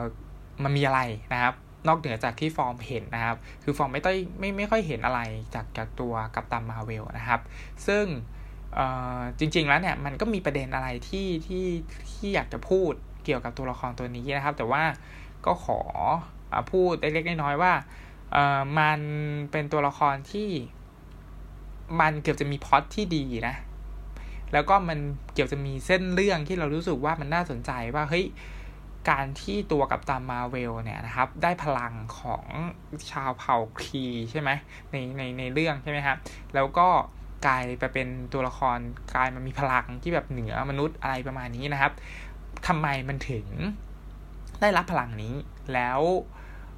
[0.63, 1.01] มันมีอะไร
[1.33, 1.53] นะครับ
[1.87, 5.19] นอกเหนือจากที่ฟอร์มเห็นนะครับ คือฟอร์มไม่ต้ไม่ไม่ค่อยเห็นอะไร
[5.55, 7.41] จากจากตัวกับตามมาเวลนะครับ
[7.87, 8.05] ซึ่ง
[9.39, 11.65] จริงๆแล้วเนี่ยมันก็มีประเด็นอะไรที่ที่
[12.11, 12.93] ที่อยากจะพูด
[13.25, 14.83] เกี่ยวกับตัวละครตัวนี้นะครับ แต่ว่า
[15.45, 15.79] ก็ขอ
[16.53, 17.73] อพูดเล็กๆน้อยๆว่า
[18.79, 18.99] มัน
[19.51, 20.49] เป็นตัวละครที่
[21.99, 23.55] มันเกือบจะมีพอดที่ดีนะ
[24.53, 24.99] แล้วก็มัน
[25.33, 28.25] เกี่ยวจะมีเส้นเรื่องที่เรารู้สึกว่ามันน่าสนใจว่าเฮ้ย
[29.09, 32.45] การที่ตัวกับตามมาเวลเนี่ยนะครับ ได้พลังของ
[33.11, 34.49] ชาวเผ่าครีใช่ไหม
[34.91, 36.17] ในในในเรื่องใช่ไหมครับ
[36.53, 36.87] แล้วก็
[37.45, 38.77] กลายไปเป็นตัวละคร
[39.15, 41.91] กลายมันมีพลังที่แบบเหนือมนุษย์อะไรประมาณนี้นะครับ
[42.67, 43.45] ทำไมมันถึง
[44.61, 45.35] ได้รับพลังนี้
[45.73, 45.99] แล้ว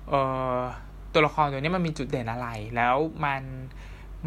[0.10, 0.22] เอ่
[0.56, 0.58] อ
[1.14, 3.44] ตัวละครตัวนี้มันมีจุดเด่นอะไร แล้วมัน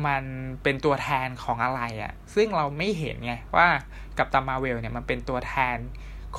[0.07, 0.25] มัน
[0.63, 3.69] เป็นตัวแทนของอะไรอะ่ะ ซึ่งเราไม่เห็นไงว่า
[4.19, 5.79] กับตามาเวลเนี่ยมันเป็นตัวแทน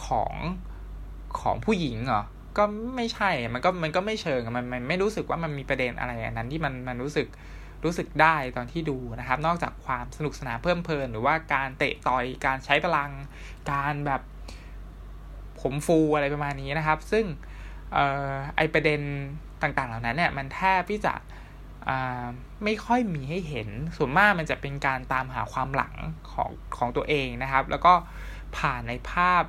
[0.05, 0.33] ของ
[1.41, 2.23] ของผู้หญิงเหรอ
[2.57, 2.63] ก็
[2.95, 7.27] ไม่ใช่ มันก็มันก็ไม่เชิง มันมันไม่รู้สึกว่ามันมีประเด็นอะไรอันนั้นที่มันมันรู้สึก
[7.85, 13.11] รู้สึกได้ตอนที่ดูนะครับ นอกจากความสนุกสนานเพิ่มเพลิน หรือว่าการเตะต่อย การใช้พลัง
[13.71, 14.21] การแบบ
[15.61, 17.25] ผมฟูอะไรประมาณนี้นะครับ ซึ่ง
[17.97, 19.01] ออไอประเด็น
[19.61, 21.13] ต่างๆ เหล่านั้นเนี่ย มันแทบที่จะ
[22.63, 25.93] ไม่ค่อยมีให้เห็น ส่วนมากมันจะเป็นการตามหาความหลัง
[26.31, 27.93] ของของตัวเองนะครับ แล้วก็
[28.57, 29.43] ผ่านในภาพ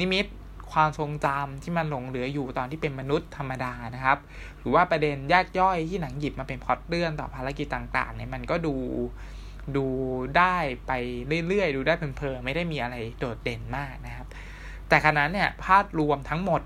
[0.00, 0.26] นิมิต
[0.72, 4.18] ความทรงจำที่มันหลงเหลืออยู่ตอนที่เป็นมนุษย์ธรรมดานะครับ
[4.58, 8.74] หรือว่าประเด็นแยกย่อยที่หนังหยิบมาเป็นพล็อตเรื่องต่อภารกิจต่างๆเนี่ยมันก็ดู
[9.76, 9.86] ดู
[10.38, 10.92] ได้ไป
[11.46, 14.26] เรื่อยๆ ดูได้เพลินๆไม่ได้มีอะไรโดดเด่นมากนะครับ
[14.88, 16.62] แต่ขณะนั้นเนี่ยภาพรวมทั้งหมด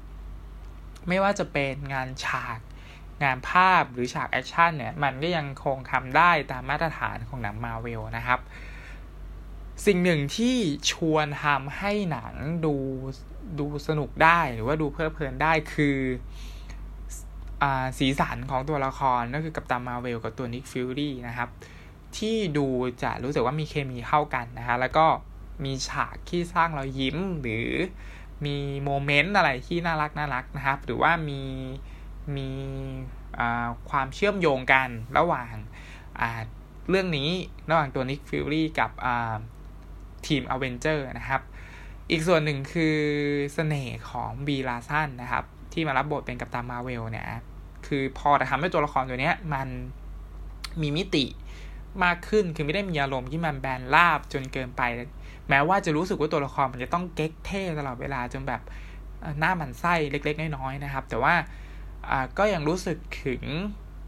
[1.08, 2.58] ไม่ว่าจะเป็นงานฉาก
[3.24, 8.40] งานภาพหรือฉากแอคชั่นเนี่ยมันก็ยังคงทำได้ตามมาตรฐานของหนังมาเวลนะครับ
[9.86, 10.56] สิ่งหนึ่งที่
[10.90, 12.34] ชวนทำให้หนัง
[12.66, 12.76] ดู
[13.58, 15.98] ดูสนุกได้หรือว่าดูเพลิดเพลินได้คื
[17.62, 17.64] อ
[17.98, 21.48] สีสันของตัวละครก็คือ Captain Marvel กับตัว Nick Fury นะครับ
[22.16, 22.66] ที่ดู
[23.02, 25.06] จะรู้สึกว่ามีเคมีเข้ากันนะฮะแล้วก็
[25.64, 27.68] มีฉากที่สร้างเรายิ้มหรือ
[28.46, 31.42] มี moment อะไรที่น่ารักน่ารักนะครับ หรือว่ามี
[32.36, 32.50] มี
[33.90, 35.54] ความเชื่อมโยงกันระหว่าง
[36.88, 37.30] เรื่องนี้
[37.70, 38.90] ระหว่างตัว Nick Fury กับ
[40.26, 41.42] ทีมอเวนเจอร์นะครับ
[42.10, 42.96] อีกส่วนหนึ่งคือ
[43.54, 47.26] เสน่ห์ของ Brie Larson นะครับ ที่มารับบทเป็น Captain Marvel เนี่ย
[47.86, 49.68] คือพอจะทำให้ตัวละครตัวนี้มัน
[50.82, 51.24] มีมิติ
[52.04, 54.82] มากขึ้นคือไม่ได้มีอารมณ์ที่มันแบนราบจนเกินไป
[55.48, 58.62] แม้ว่าจะรู้สึกว่าตัวละครมันจะต้องเก๊กเท่ตลอดเวลาจนแบบ
[59.38, 61.34] หน้ามันไส้เล็ก ๆ น้อยๆนะครับ แต่ว่า
[62.38, 63.42] ก็ยังรู้สึกถึง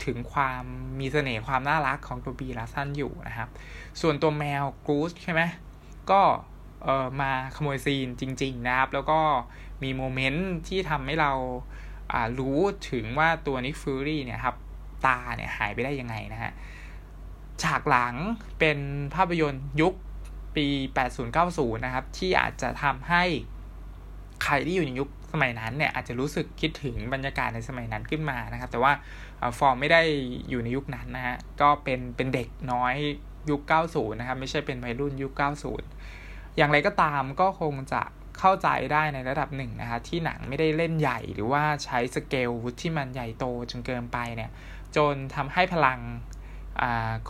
[0.05, 0.62] ถึงความ
[1.01, 3.49] มีเสน่ห์ความน่ารักของตัวบีลาสันอยู่นะครับ
[4.01, 5.43] ส่วนตัวแมวกรูสใช่ไหม
[6.11, 6.23] ก็
[6.85, 9.21] เออมาขโมยซีนจริง ๆ นะครับ แล้วก็
[9.83, 12.59] มี moment ที่ทำให้เรารู้
[12.90, 14.57] ถึงว่าตัว Nick Fury เนี่ยครับ
[15.07, 16.53] ตาเนี่ยหายไปได้ยังไงนะฮะ
[17.62, 18.14] ฉากหลัง
[18.59, 18.79] เป็น
[19.14, 19.95] ภาพยนตร์ยุค
[20.57, 20.66] ปี
[21.27, 23.25] 80-90 นะครับ ที่อาจจะทำให้
[24.42, 28.92] ใครที่อยู่ในยุคสมัยนั้นเนี่ยอาจจะรู้สึกคิดถึงบรรยากาศในสมัยนั้นขึ้นมานะครับ แต่ว่า
[29.59, 30.03] ฟอร์มไม่ได้
[30.49, 32.95] อยู่ในยุคนั้นนะฮะก็เป็นเป็นเด็กน้อย
[33.51, 35.33] ยุค 90 นะครับ ไม่ใช่เป็นวัยรุ่นยุค
[35.71, 36.02] 90
[36.57, 38.03] อย่างไรก็ตามก็คงจะ
[38.38, 44.51] เข้าใจได้ในระดับหนึ่งนะคะที่หนังไม่ได้เล่นใหญ่หรือว่าใช้สเกลที่มันใหญ่โตจนเกินไปเนี่ย
[44.97, 46.01] จนทำให้พลัง
[46.83, 46.85] อ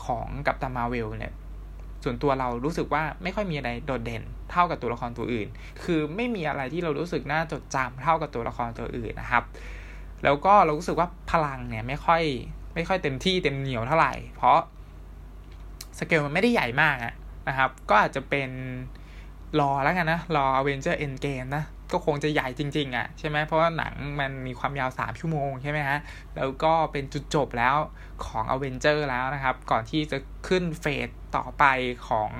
[0.04, 1.32] ของกัปตันมาเวลเนี่ย
[2.04, 5.48] ส่วนตัวเรารู้สึกว่าไม่ค่อยมีอะไรโดดเด่นเท่ากับตัวละครตัวอื่น
[5.82, 9.44] คือไม่มีอะไรที่เรารู้สึกน่าจดจำเท่ากับตัวละครตัวอื่นนะครับ
[10.24, 12.22] แล้วก็เรารู้สึกว่าพลังเนี่ยไม่ค่อย
[12.74, 14.58] ไม่ค่อยเต็มที่เต็มเหนียวเท่าไหร่ เพราะ
[15.98, 16.96] สเกลมันไม่ได้ใหญ่มาก
[17.48, 18.50] นะครับ ก็อาจจะเป็น
[19.60, 25.98] รอแล้วกันนะ รอ Avenger Endgame นะ ก็คงจะใหญ่จริง ๆอะ่ะใช่ไหมเพราะว่าหนังมันมีความยาว 3 ชั่วโมงใช่ไหมฮะ
[26.36, 27.76] แล้วก็เป็นจุดจบแล้ว
[28.24, 31.64] ของ Avenger แล้วนะครับ ก่อนที่จะขึ้นเฟสต่อไป
[32.08, 32.30] ของ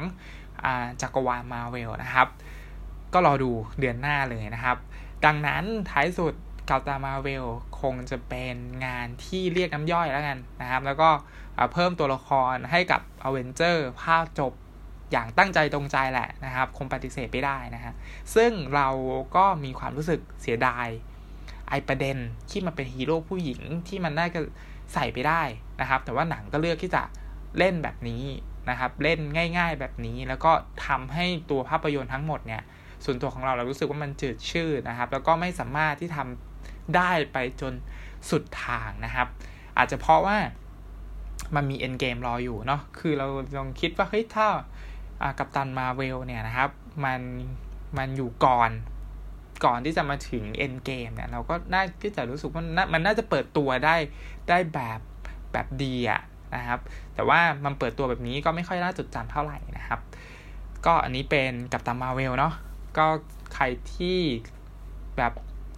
[0.65, 2.29] อ่าจักรวาลมาเวลนะครับ
[3.13, 4.77] ก็รอดูเดือนหน้าเลยนะครับ
[5.25, 6.35] ดังนั้นท้ายสุด
[6.71, 7.47] กาตามาเวล
[7.81, 11.11] คงจะเป็นงานที่เรียกน้ำย่อยแล้วกันนะครับ แล้วก็
[11.73, 14.53] เพิ่มตัวละครให้กับอเวนเจอร์ภาคจบ
[15.13, 17.93] อย่างตั้งใจจงใจแหละนะครับ คงปฏิเสธไม่ได้นะฮะ
[18.35, 18.89] ซึ่งเรา
[19.37, 20.89] ก็มีความรู้สึกเสียดาย
[21.69, 22.17] ไอ้ประเด็น
[22.51, 24.41] ที่มันเป็นฮีโร่ผู้หญิงที่มันน่าจะ
[24.95, 25.43] ใส่ไปได้
[25.81, 27.03] นะครับ แต่ว่าหนังก็เลือกที่จะ
[27.59, 28.25] เล่นแบบนี้
[28.71, 29.21] นะครับ เล่น
[29.59, 30.53] ง่าย ๆ แบบนี้แล้วก็
[30.87, 32.63] ทำให้ตัวภาพยนตร์ทั้งหมดเนี่ย
[33.05, 37.73] ส่วนตัวของเราเรารู้สึกว่ามันจืดชืดนะครับ แล้วก็ไม่สามารถที่ทำได้ไปจน
[38.31, 39.27] สุดทางนะครับ
[39.79, 40.39] อาจจะเพราะว่า
[41.55, 43.27] มันมีเอ็นเกมรออยู่เนาะ คือเรา
[43.59, 44.47] ลองคิดว่าเฮ้ยถ้า
[45.39, 46.71] กัปตันมาเวลเนี่ยนะครับ
[47.05, 47.21] มัน
[47.99, 48.71] มันอยู่ก่อน
[49.65, 53.97] ก่อนที่จะมาถึงเอ็นเกมเนี่ยเราก็น่าที่จะรู้สึกว่ามันน่าจะเปิดตัวได้
[54.49, 55.01] ได้แบบ
[55.53, 56.21] แบบดีอะ
[56.57, 56.81] นะครับ
[57.15, 60.01] แต่ว่ามันเปิดตัวแบบนี้ก็ไม่ค่อยน่าจดจำเท่าไหร่นะครับ
[60.87, 62.55] ก็อันนี้เป็นกัปตันมาเวลเนาะ
[62.99, 63.07] ก็
[63.55, 64.19] ใครที่
[65.17, 65.33] แบบ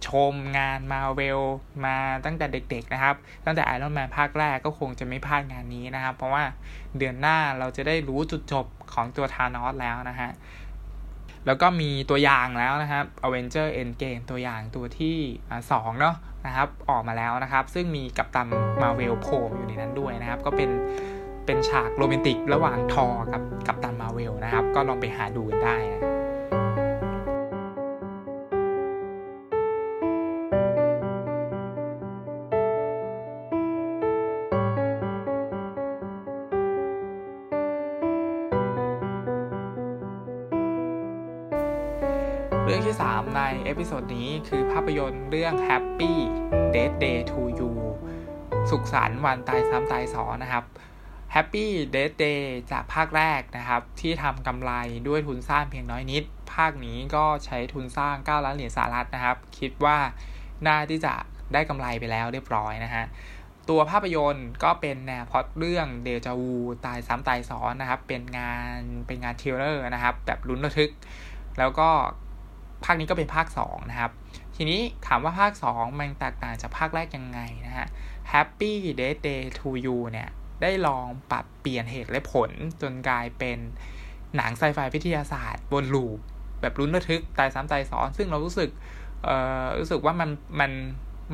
[0.07, 1.39] ชมงานมาเวล
[1.85, 6.43] มาตั้งแต่เด็กๆนะครับ ตั้งแต่ไอรอนแมนภาคแรกก็คงจะไม่พลาดงานนี้นะครับ เพราะว่า
[6.97, 10.31] เดือนหน้าเราจะได้รู้จุดจบของตัวทานอสแล้วนะฮะ
[11.45, 15.17] แล้วก็มีตัวอย่างแล้วนะครับ Avenger Endgame ตัวอย่างตัวที่
[15.71, 18.47] สองเนาะนะครับ ออกมาแล้วนะครับ ซึ่งมีกัปตัน
[18.81, 20.69] มาเวลโผล่อยู่ในนั้นด้วยนะครับ ก็เป็น
[21.45, 26.14] เป็นฉากโรแมนติกระหว่างทอกับ Captain Marvel นะครับ ก็ลองไปหาดูกันได้นะ
[42.67, 46.13] เรื่องที่ 3 ใน episode นี้คือภาพยนตร์เรื่อง Happy
[46.73, 47.71] Death Day 2U
[48.69, 50.63] สุขสันต์วันตายซ้ำตายสอนนะครับ
[51.35, 54.71] Happy Death Day จากภาคแรกนะครับ ที่ทำกำไร
[55.07, 56.23] ด้วยทุนสร้างเพียงน้อยนิด
[56.53, 59.97] ภาคนี้ก็ใช้ทุนสร้าง 9 ล้านเหรียญสหรัฐนะครับ คิดว่า
[60.67, 61.13] น่าที่จะ
[61.53, 63.05] ได้กำไรไปแล้วเรียบร้อยนะฮะ
[63.69, 70.91] ตัวภาพยนตร์ก็เป็นแนวพอดเรื่องเดจาวูตายซ้ำตายซ้อนนะครับ เป็นงานเป็นงานเทเลอร์นะครับ แบบลุ้นระทึก
[71.59, 71.89] แล้วก็
[72.83, 74.11] ภาคนี้ก็เป็นภาค2นะครับ
[74.55, 77.87] ทีนี้ถามว่าภาค 2 มันแตกต่างจากภาคแรกยังไงนะฮะ
[78.33, 80.29] Happy Death Day to You เนี่ย
[80.61, 83.57] ได้ลองปรับเปลี่ยนเหตุและผลจนกลายเป็น
[84.35, 86.19] หนังไซไฟวิทยาศาสตร์บนลูป
[86.61, 88.69] แบบรุนระทึกตายซ้ำตายซ้อน ซึ่งเรารู้สึก
[89.23, 90.71] เอ่อรู้สึกว่ามันมัน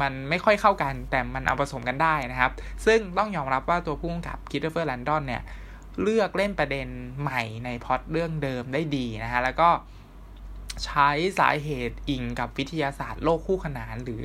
[0.02, 2.52] มันไม่ค่อยเข้ากัน แต่มันเอาผสมกันได้นะครับ
[2.86, 5.44] ซึ่งต้องยอมรับว่าตัวผู้กำกับคิดเฟอร์แลนดอนเนี่ย
[6.02, 6.88] เลือกเล่นประเด็น
[7.22, 9.70] ใหม่ในพอดเรื่องเดิมได้ดีนะฮะ แล้วก็
[10.86, 14.24] ใช้สาเหตุอิงกับวิทยาศาสตร์โลกคู่ขนาน หรือ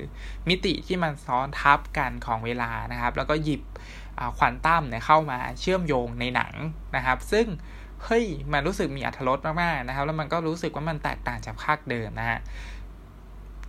[0.49, 3.63] มิติที่มันซ้อนทับกันของเวลานะครับ แล้วก็หยิบ
[4.37, 6.55] ควอนตัมเนี่ยเข้ามาเชื่อมโยงในหนัง
[6.97, 7.47] นะครับ ซึ่ง
[8.05, 12.39] เฮ้ยมันรู้สึกมีอัธรสมากๆนะครับ แล้วมันก็รู้สึกว่ามันแตกต่างจากภาคเดิมนะฮะ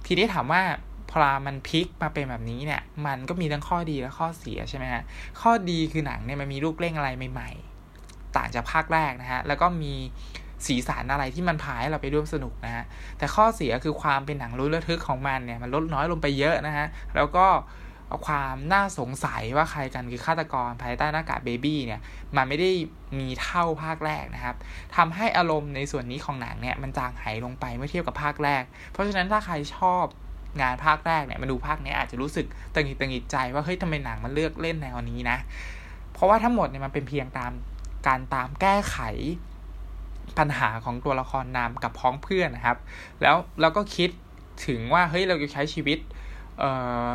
[0.06, 0.64] ทีนี้ถามว่า
[1.12, 5.04] พอมันพลิกมาเป็นแบบนี้เนี่ย มันก็มีทั้งข้อดีและข้อเสียใช่ไหมฮะ
[5.42, 7.50] ข้อดีคือหนังเนี่ยมันมีลูกเล่งอะไรใหม่
[7.94, 9.94] ๆ ต่างจากภาคแรกนะฮะแล้วก็มี
[10.66, 12.86] สีสันอะไรที่มันพาให้เราไปร่วมสนุกนะฮะ
[13.18, 17.48] แต่ข้อเสียคือความเป็นหนังรู้ระทึกของมันเนี่ยมันลดน้อยลงไปเยอะนะฮะแล้วก็
[18.28, 22.02] ความน่าสงสัยว่าใครกันคือฆาตกรภายใต้หน้ากากเบบี้เนี่ย
[22.36, 22.72] มันไม่ได้
[23.20, 24.56] มีเท่าภาคแรกนะครับ
[24.96, 30.06] ทำให้อารมณ์ในส่วนนี้ของหนังเนี่ยมันจางหายลงไปเมื่อเทียบกับภาคแรก เพราะฉะนั้นถ้าใครชอบ
[30.62, 35.38] งานภาคแรกเนี่ยมาดูภาคนี้อาจจะรู้สึกตังหิดตังหิดใจว่าเฮ้ยทำไมหนังมันเลือกเล่นแนวนี้นะ
[36.14, 37.52] เพราะว่าทั้งหมดเนี่ยมันเป็นเพียงตาม
[38.08, 38.98] การตามแก้ไข
[40.38, 42.78] ปัญหาของตัวละครนำกับพ้องเพื่อนนะครับ
[43.22, 44.10] แล้วเราก็คิด
[44.68, 46.00] ถึงว่าเฮ้ยเราจะใช้ชีวิต
[46.60, 46.72] เอ่
[47.08, 47.12] อ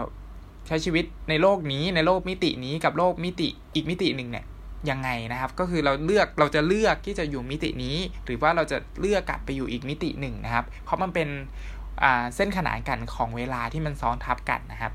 [0.66, 4.44] ใช้ชีวิตในโลกนี้ในโลกมิตินี้กับโลกมิติอีกมิติหนึ่งเนี่ย
[4.90, 11.28] ยังไงนะครับ ก็คือเราเลือกเราจะเลือกที่จะอยู่มิตินี้ หรือว่าเราจะเลือกกลับไปอยู่อีกมิติหนึ่งนะครับ เพราะมันเป็น
[12.36, 14.92] เส้นขนานกันของเวลาที่มันซ้อนทับกันนะครับ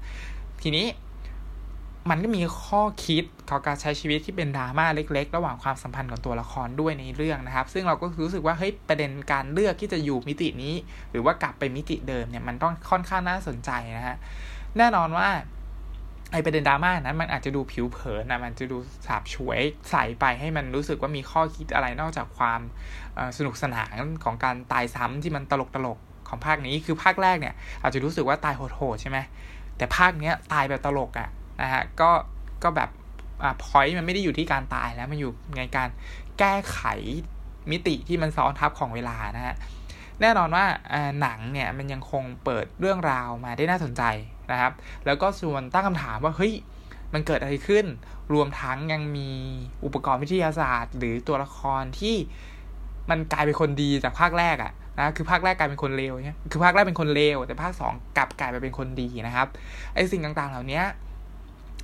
[0.62, 0.86] ทีนี้
[2.10, 10.74] มันก็มีข้อคิดของการใช้ชีวิตที่เป็นดราม่าเล็ก ๆ ระหว่างความสัมพันธ์ของตัวละครด้วยในเรื่องนะครับ ซึ่งเราก็รู้สึกว่าเฮ้ยประเด็นการเลือกที่จะอยู่มิตินี้
[11.12, 14.18] หรือว่ากลับไปมิติเดิมเนี่ยมันต้องค่อนข้างน่าสนใจนะฮะ
[14.78, 15.28] แน่นอนว่า
[16.32, 19.60] ไอประเด็นดราม่านั้นมันอาจจะดูผิวเผินนะมันจะดูสาบฉวย
[19.92, 22.62] ใส่ไปให้มันรู้สึกว่ามีข้อคิดอะไรนอกจากความ
[23.38, 29.18] สนุกสนานของการตายซ้ำที่มันตลกตลกของภาคนี้คือภาคแรกเนี่ยอาจจะรู้สึกว่าตายโหดๆใช่ไหม
[29.78, 31.30] แต่ภาคเนี้ยตายแบบตลกอะ่ะ
[31.62, 32.12] นะฮะก็
[32.64, 32.90] ก็แบบ
[33.44, 35.90] อ่าพอยต์มันไม่ได้อยู่ที่การตายแล้วมันอยู่ในการ
[36.40, 36.82] แก้ไข
[37.72, 39.56] มิติที่มันซ้อนทับของเวลานะฮะ
[40.22, 40.66] แน่นอนว่า
[41.22, 44.04] หนังเนี่ยมันยังคงเปิดเรื่องราวมาได้น่าสนใจ
[44.52, 44.72] นะครับ
[45.06, 46.54] แล้วก็ชวนตั้งคำถามว่าเฮ้ย
[47.14, 47.86] มันเกิดอะไรขึ้น
[48.34, 49.30] รวมทั้งยังมี
[49.86, 52.16] อุปกรณ์วิทยาศาสตร์ หรือตัวละครที่
[53.10, 59.48] มันกลายเป็นคนดีจากภาคแรกอะนะคือภาคแรกกลายเป็นคนเลวใช่คือภาคแรกเป็นคนเลวแต่ภาคสองกลับกลายไปเป็นคนดีนะครับ
[59.94, 60.82] ไอ้สิ่งต่างๆ เหล่านี้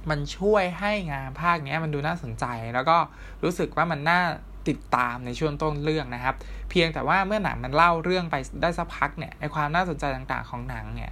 [0.10, 2.98] มันช่วยให้งานภาคนี้มันดูน่าสนใจ แล้วก็
[3.44, 4.22] รู้สึกว่ามันน่า
[4.68, 6.36] ติดตามในช่วงต้นเรื่องนะครับ
[6.70, 11.12] เพียงแต่ว่าเมื่อหนังมันเล่าเรื่องไปได้สักพักเนี่ยในความน่าสนใจต่างๆของหนังเนี่ย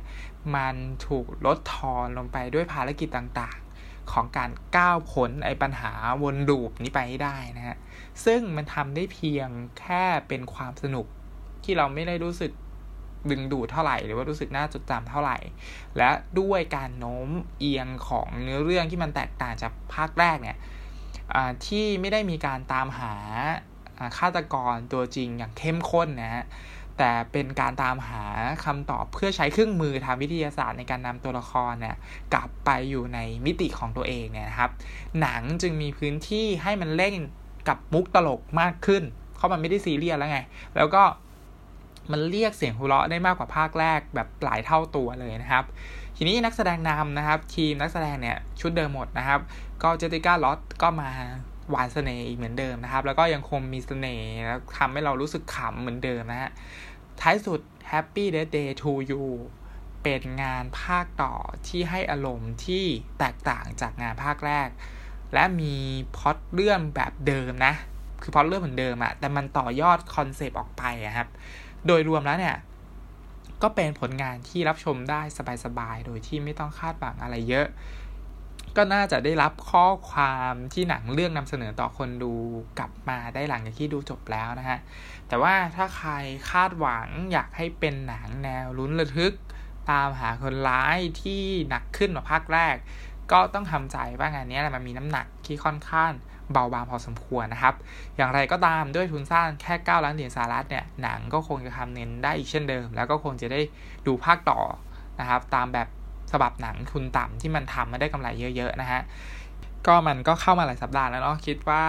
[0.56, 0.76] มัน
[1.08, 5.92] ถูกลดทอนลงไปด้วยภารกิจต่างๆ ของการก้าวพ้นไอ้ปัญหา
[6.24, 7.78] วนลูปนี้ไปได้นะฮะ
[8.26, 9.50] ซึ่งมันทำได้เพียง
[9.80, 11.06] แค่เป็นความสนุก
[11.64, 12.52] ที่เราไม่ได้รู้สึก
[13.30, 15.38] ดึงดูดเท่าไหร่ หรือว่ารู้สึกน่าจดจำเท่าไหร่
[15.98, 17.30] และด้วยการโน้ม
[17.60, 20.58] เอียงของเนื้อเรื่องที่มันแตกต่างจากภาคแรกเนี่ย
[21.66, 23.14] ที่ไม่ได้มีการตามหา
[24.18, 26.46] ฆาตกรตัวจริงอย่างเข้มข้นนะฮะ
[26.98, 28.24] แต่เป็นการตามหา
[28.66, 31.96] คำตอบเพื่อใช้เครื่องมือทางวิทยาศาสตร์ในการนำตัวละครเนี่ย
[32.34, 34.72] กลับไปอยู่ในมิติของตัวเองเนี่ยนะครับ
[35.22, 37.16] หนังจึงมีพื้นที่ให้มันเล่น
[37.68, 39.04] กับมุกตลกมากขึ้น
[39.36, 40.40] เพราะมันไม่ได้ซีเรียสแล้วไง
[40.76, 41.04] แล้วก็
[42.12, 45.66] มันเรียกเสียงหัวเราะได้มากกว่าภาคแรกแบบหลายเท่าตัวเลยนะครับ
[46.18, 49.40] ทีนี้นักแสดงนำนะครับ ทีมนักแสดงเนี่ยชุดเดิมหมดนะครับ
[49.84, 51.10] ก็เจติก้าลอตก็มา
[51.70, 56.52] หวานเสน่ห์อีกเหมือนเดิมนะครับ แล้วก็ยังคงมีเสน่ห์แล้วทำให้เรารู้สึกขำเหมือนเดิมนะฮะ
[57.22, 57.60] ท้ายสุด
[57.92, 59.26] Happy Death Day 2U
[60.04, 61.34] เป็นงานภาคต่อ
[61.68, 62.86] ที่ให้อารมณ์ที่
[63.20, 64.70] แตกต่างจากงานภาคแรก
[65.34, 65.74] และมี
[66.18, 67.74] พล็อตเรื่องแบบเดิมนะ
[68.22, 70.84] คือพล็อตเรื่องเหมือนเดิมอะแต่มันต่อยอด concept ออกไป
[71.18, 71.28] ครับ
[71.88, 72.58] โดยรวมแล้วเนี่ย
[73.62, 75.22] ก็เป็นผลงานที่รับชมได้
[75.66, 77.68] สบายๆ โดยที่ไม่ต้องคาดหวังอะไรเยอะ
[78.78, 82.34] ก็น่าจะได้รับข้อความที่หนังเรื่องนำเสนอต่อคนดู
[82.80, 84.80] กลับมาได้หลังจากที่ดูจบแล้วนะฮะ
[85.28, 86.12] แต่ว่าถ้าใคร
[86.52, 89.34] คาดหวังอยากให้เป็นหนังแนวลุ้นระทึก
[89.92, 92.76] ตามหาคนร้ายที่หนักขึ้นกว่าภาคแรก
[93.32, 96.12] ก็ต้องทำใจว่างานนี้มันมีน้ำหนักที่ค่อนข้าง
[96.54, 97.76] เบาบางพอสมควรนะครับ
[98.18, 103.62] อย่างไรก็ตามด้วยทุนสร้างแค่ 9 ล้านเหรียญสหรัฐเนี่ยหนังก็คงจะทำเน้นได้อีกเช่นเดิม แล้วก็คงจะได้
[104.08, 104.60] ดูภาคต่อ
[105.20, 105.88] นะครับ ตามแบบ
[106.32, 109.02] ฉบับหนังทุนต่ำที่มันทำมาได้กำไรเยอะๆนะฮะ
[109.88, 111.84] ก็มันก็เข้ามาหลายสัปดาห์แล้วเนาะคิดว่า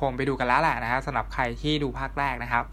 [0.00, 2.64] คงไปดูกันแล้วแหละนะครับสำหรับใครที่ดูภาคแรกนะครับ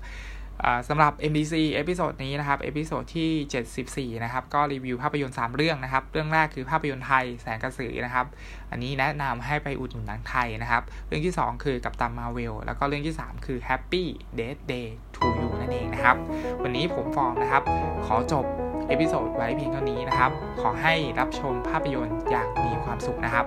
[0.90, 8.26] สำหรับ MDC episode นี้นะครับ episode ที่ 74 นะครับ ก็รีวิวภาพยนตร์ 3 เรื่องนะครับ เรื่องแรกคือภาพยนตร์ไทยแสงกระสือนะครับ
[8.72, 14.04] อันนี้แนะนำให้ไปอุดหนุนหนังไทยนะครับ เรื่องที่ 2 คือ Captain Marvel แล้วก็เรื่องที่ 3 คือ Happy
[14.40, 16.18] Death Day 2U นั่นเองนะครับ
[16.64, 17.64] วันนี้ผมฟอร์มนะครับ
[18.06, 18.46] ขอจบ
[18.88, 23.46] episode ไว้เพียงเท่านี้นะครับ ขอให้รับชมภาพยนตร์อย่างมีความสุขนะครับ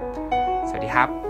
[0.68, 1.29] สวัสดีครับ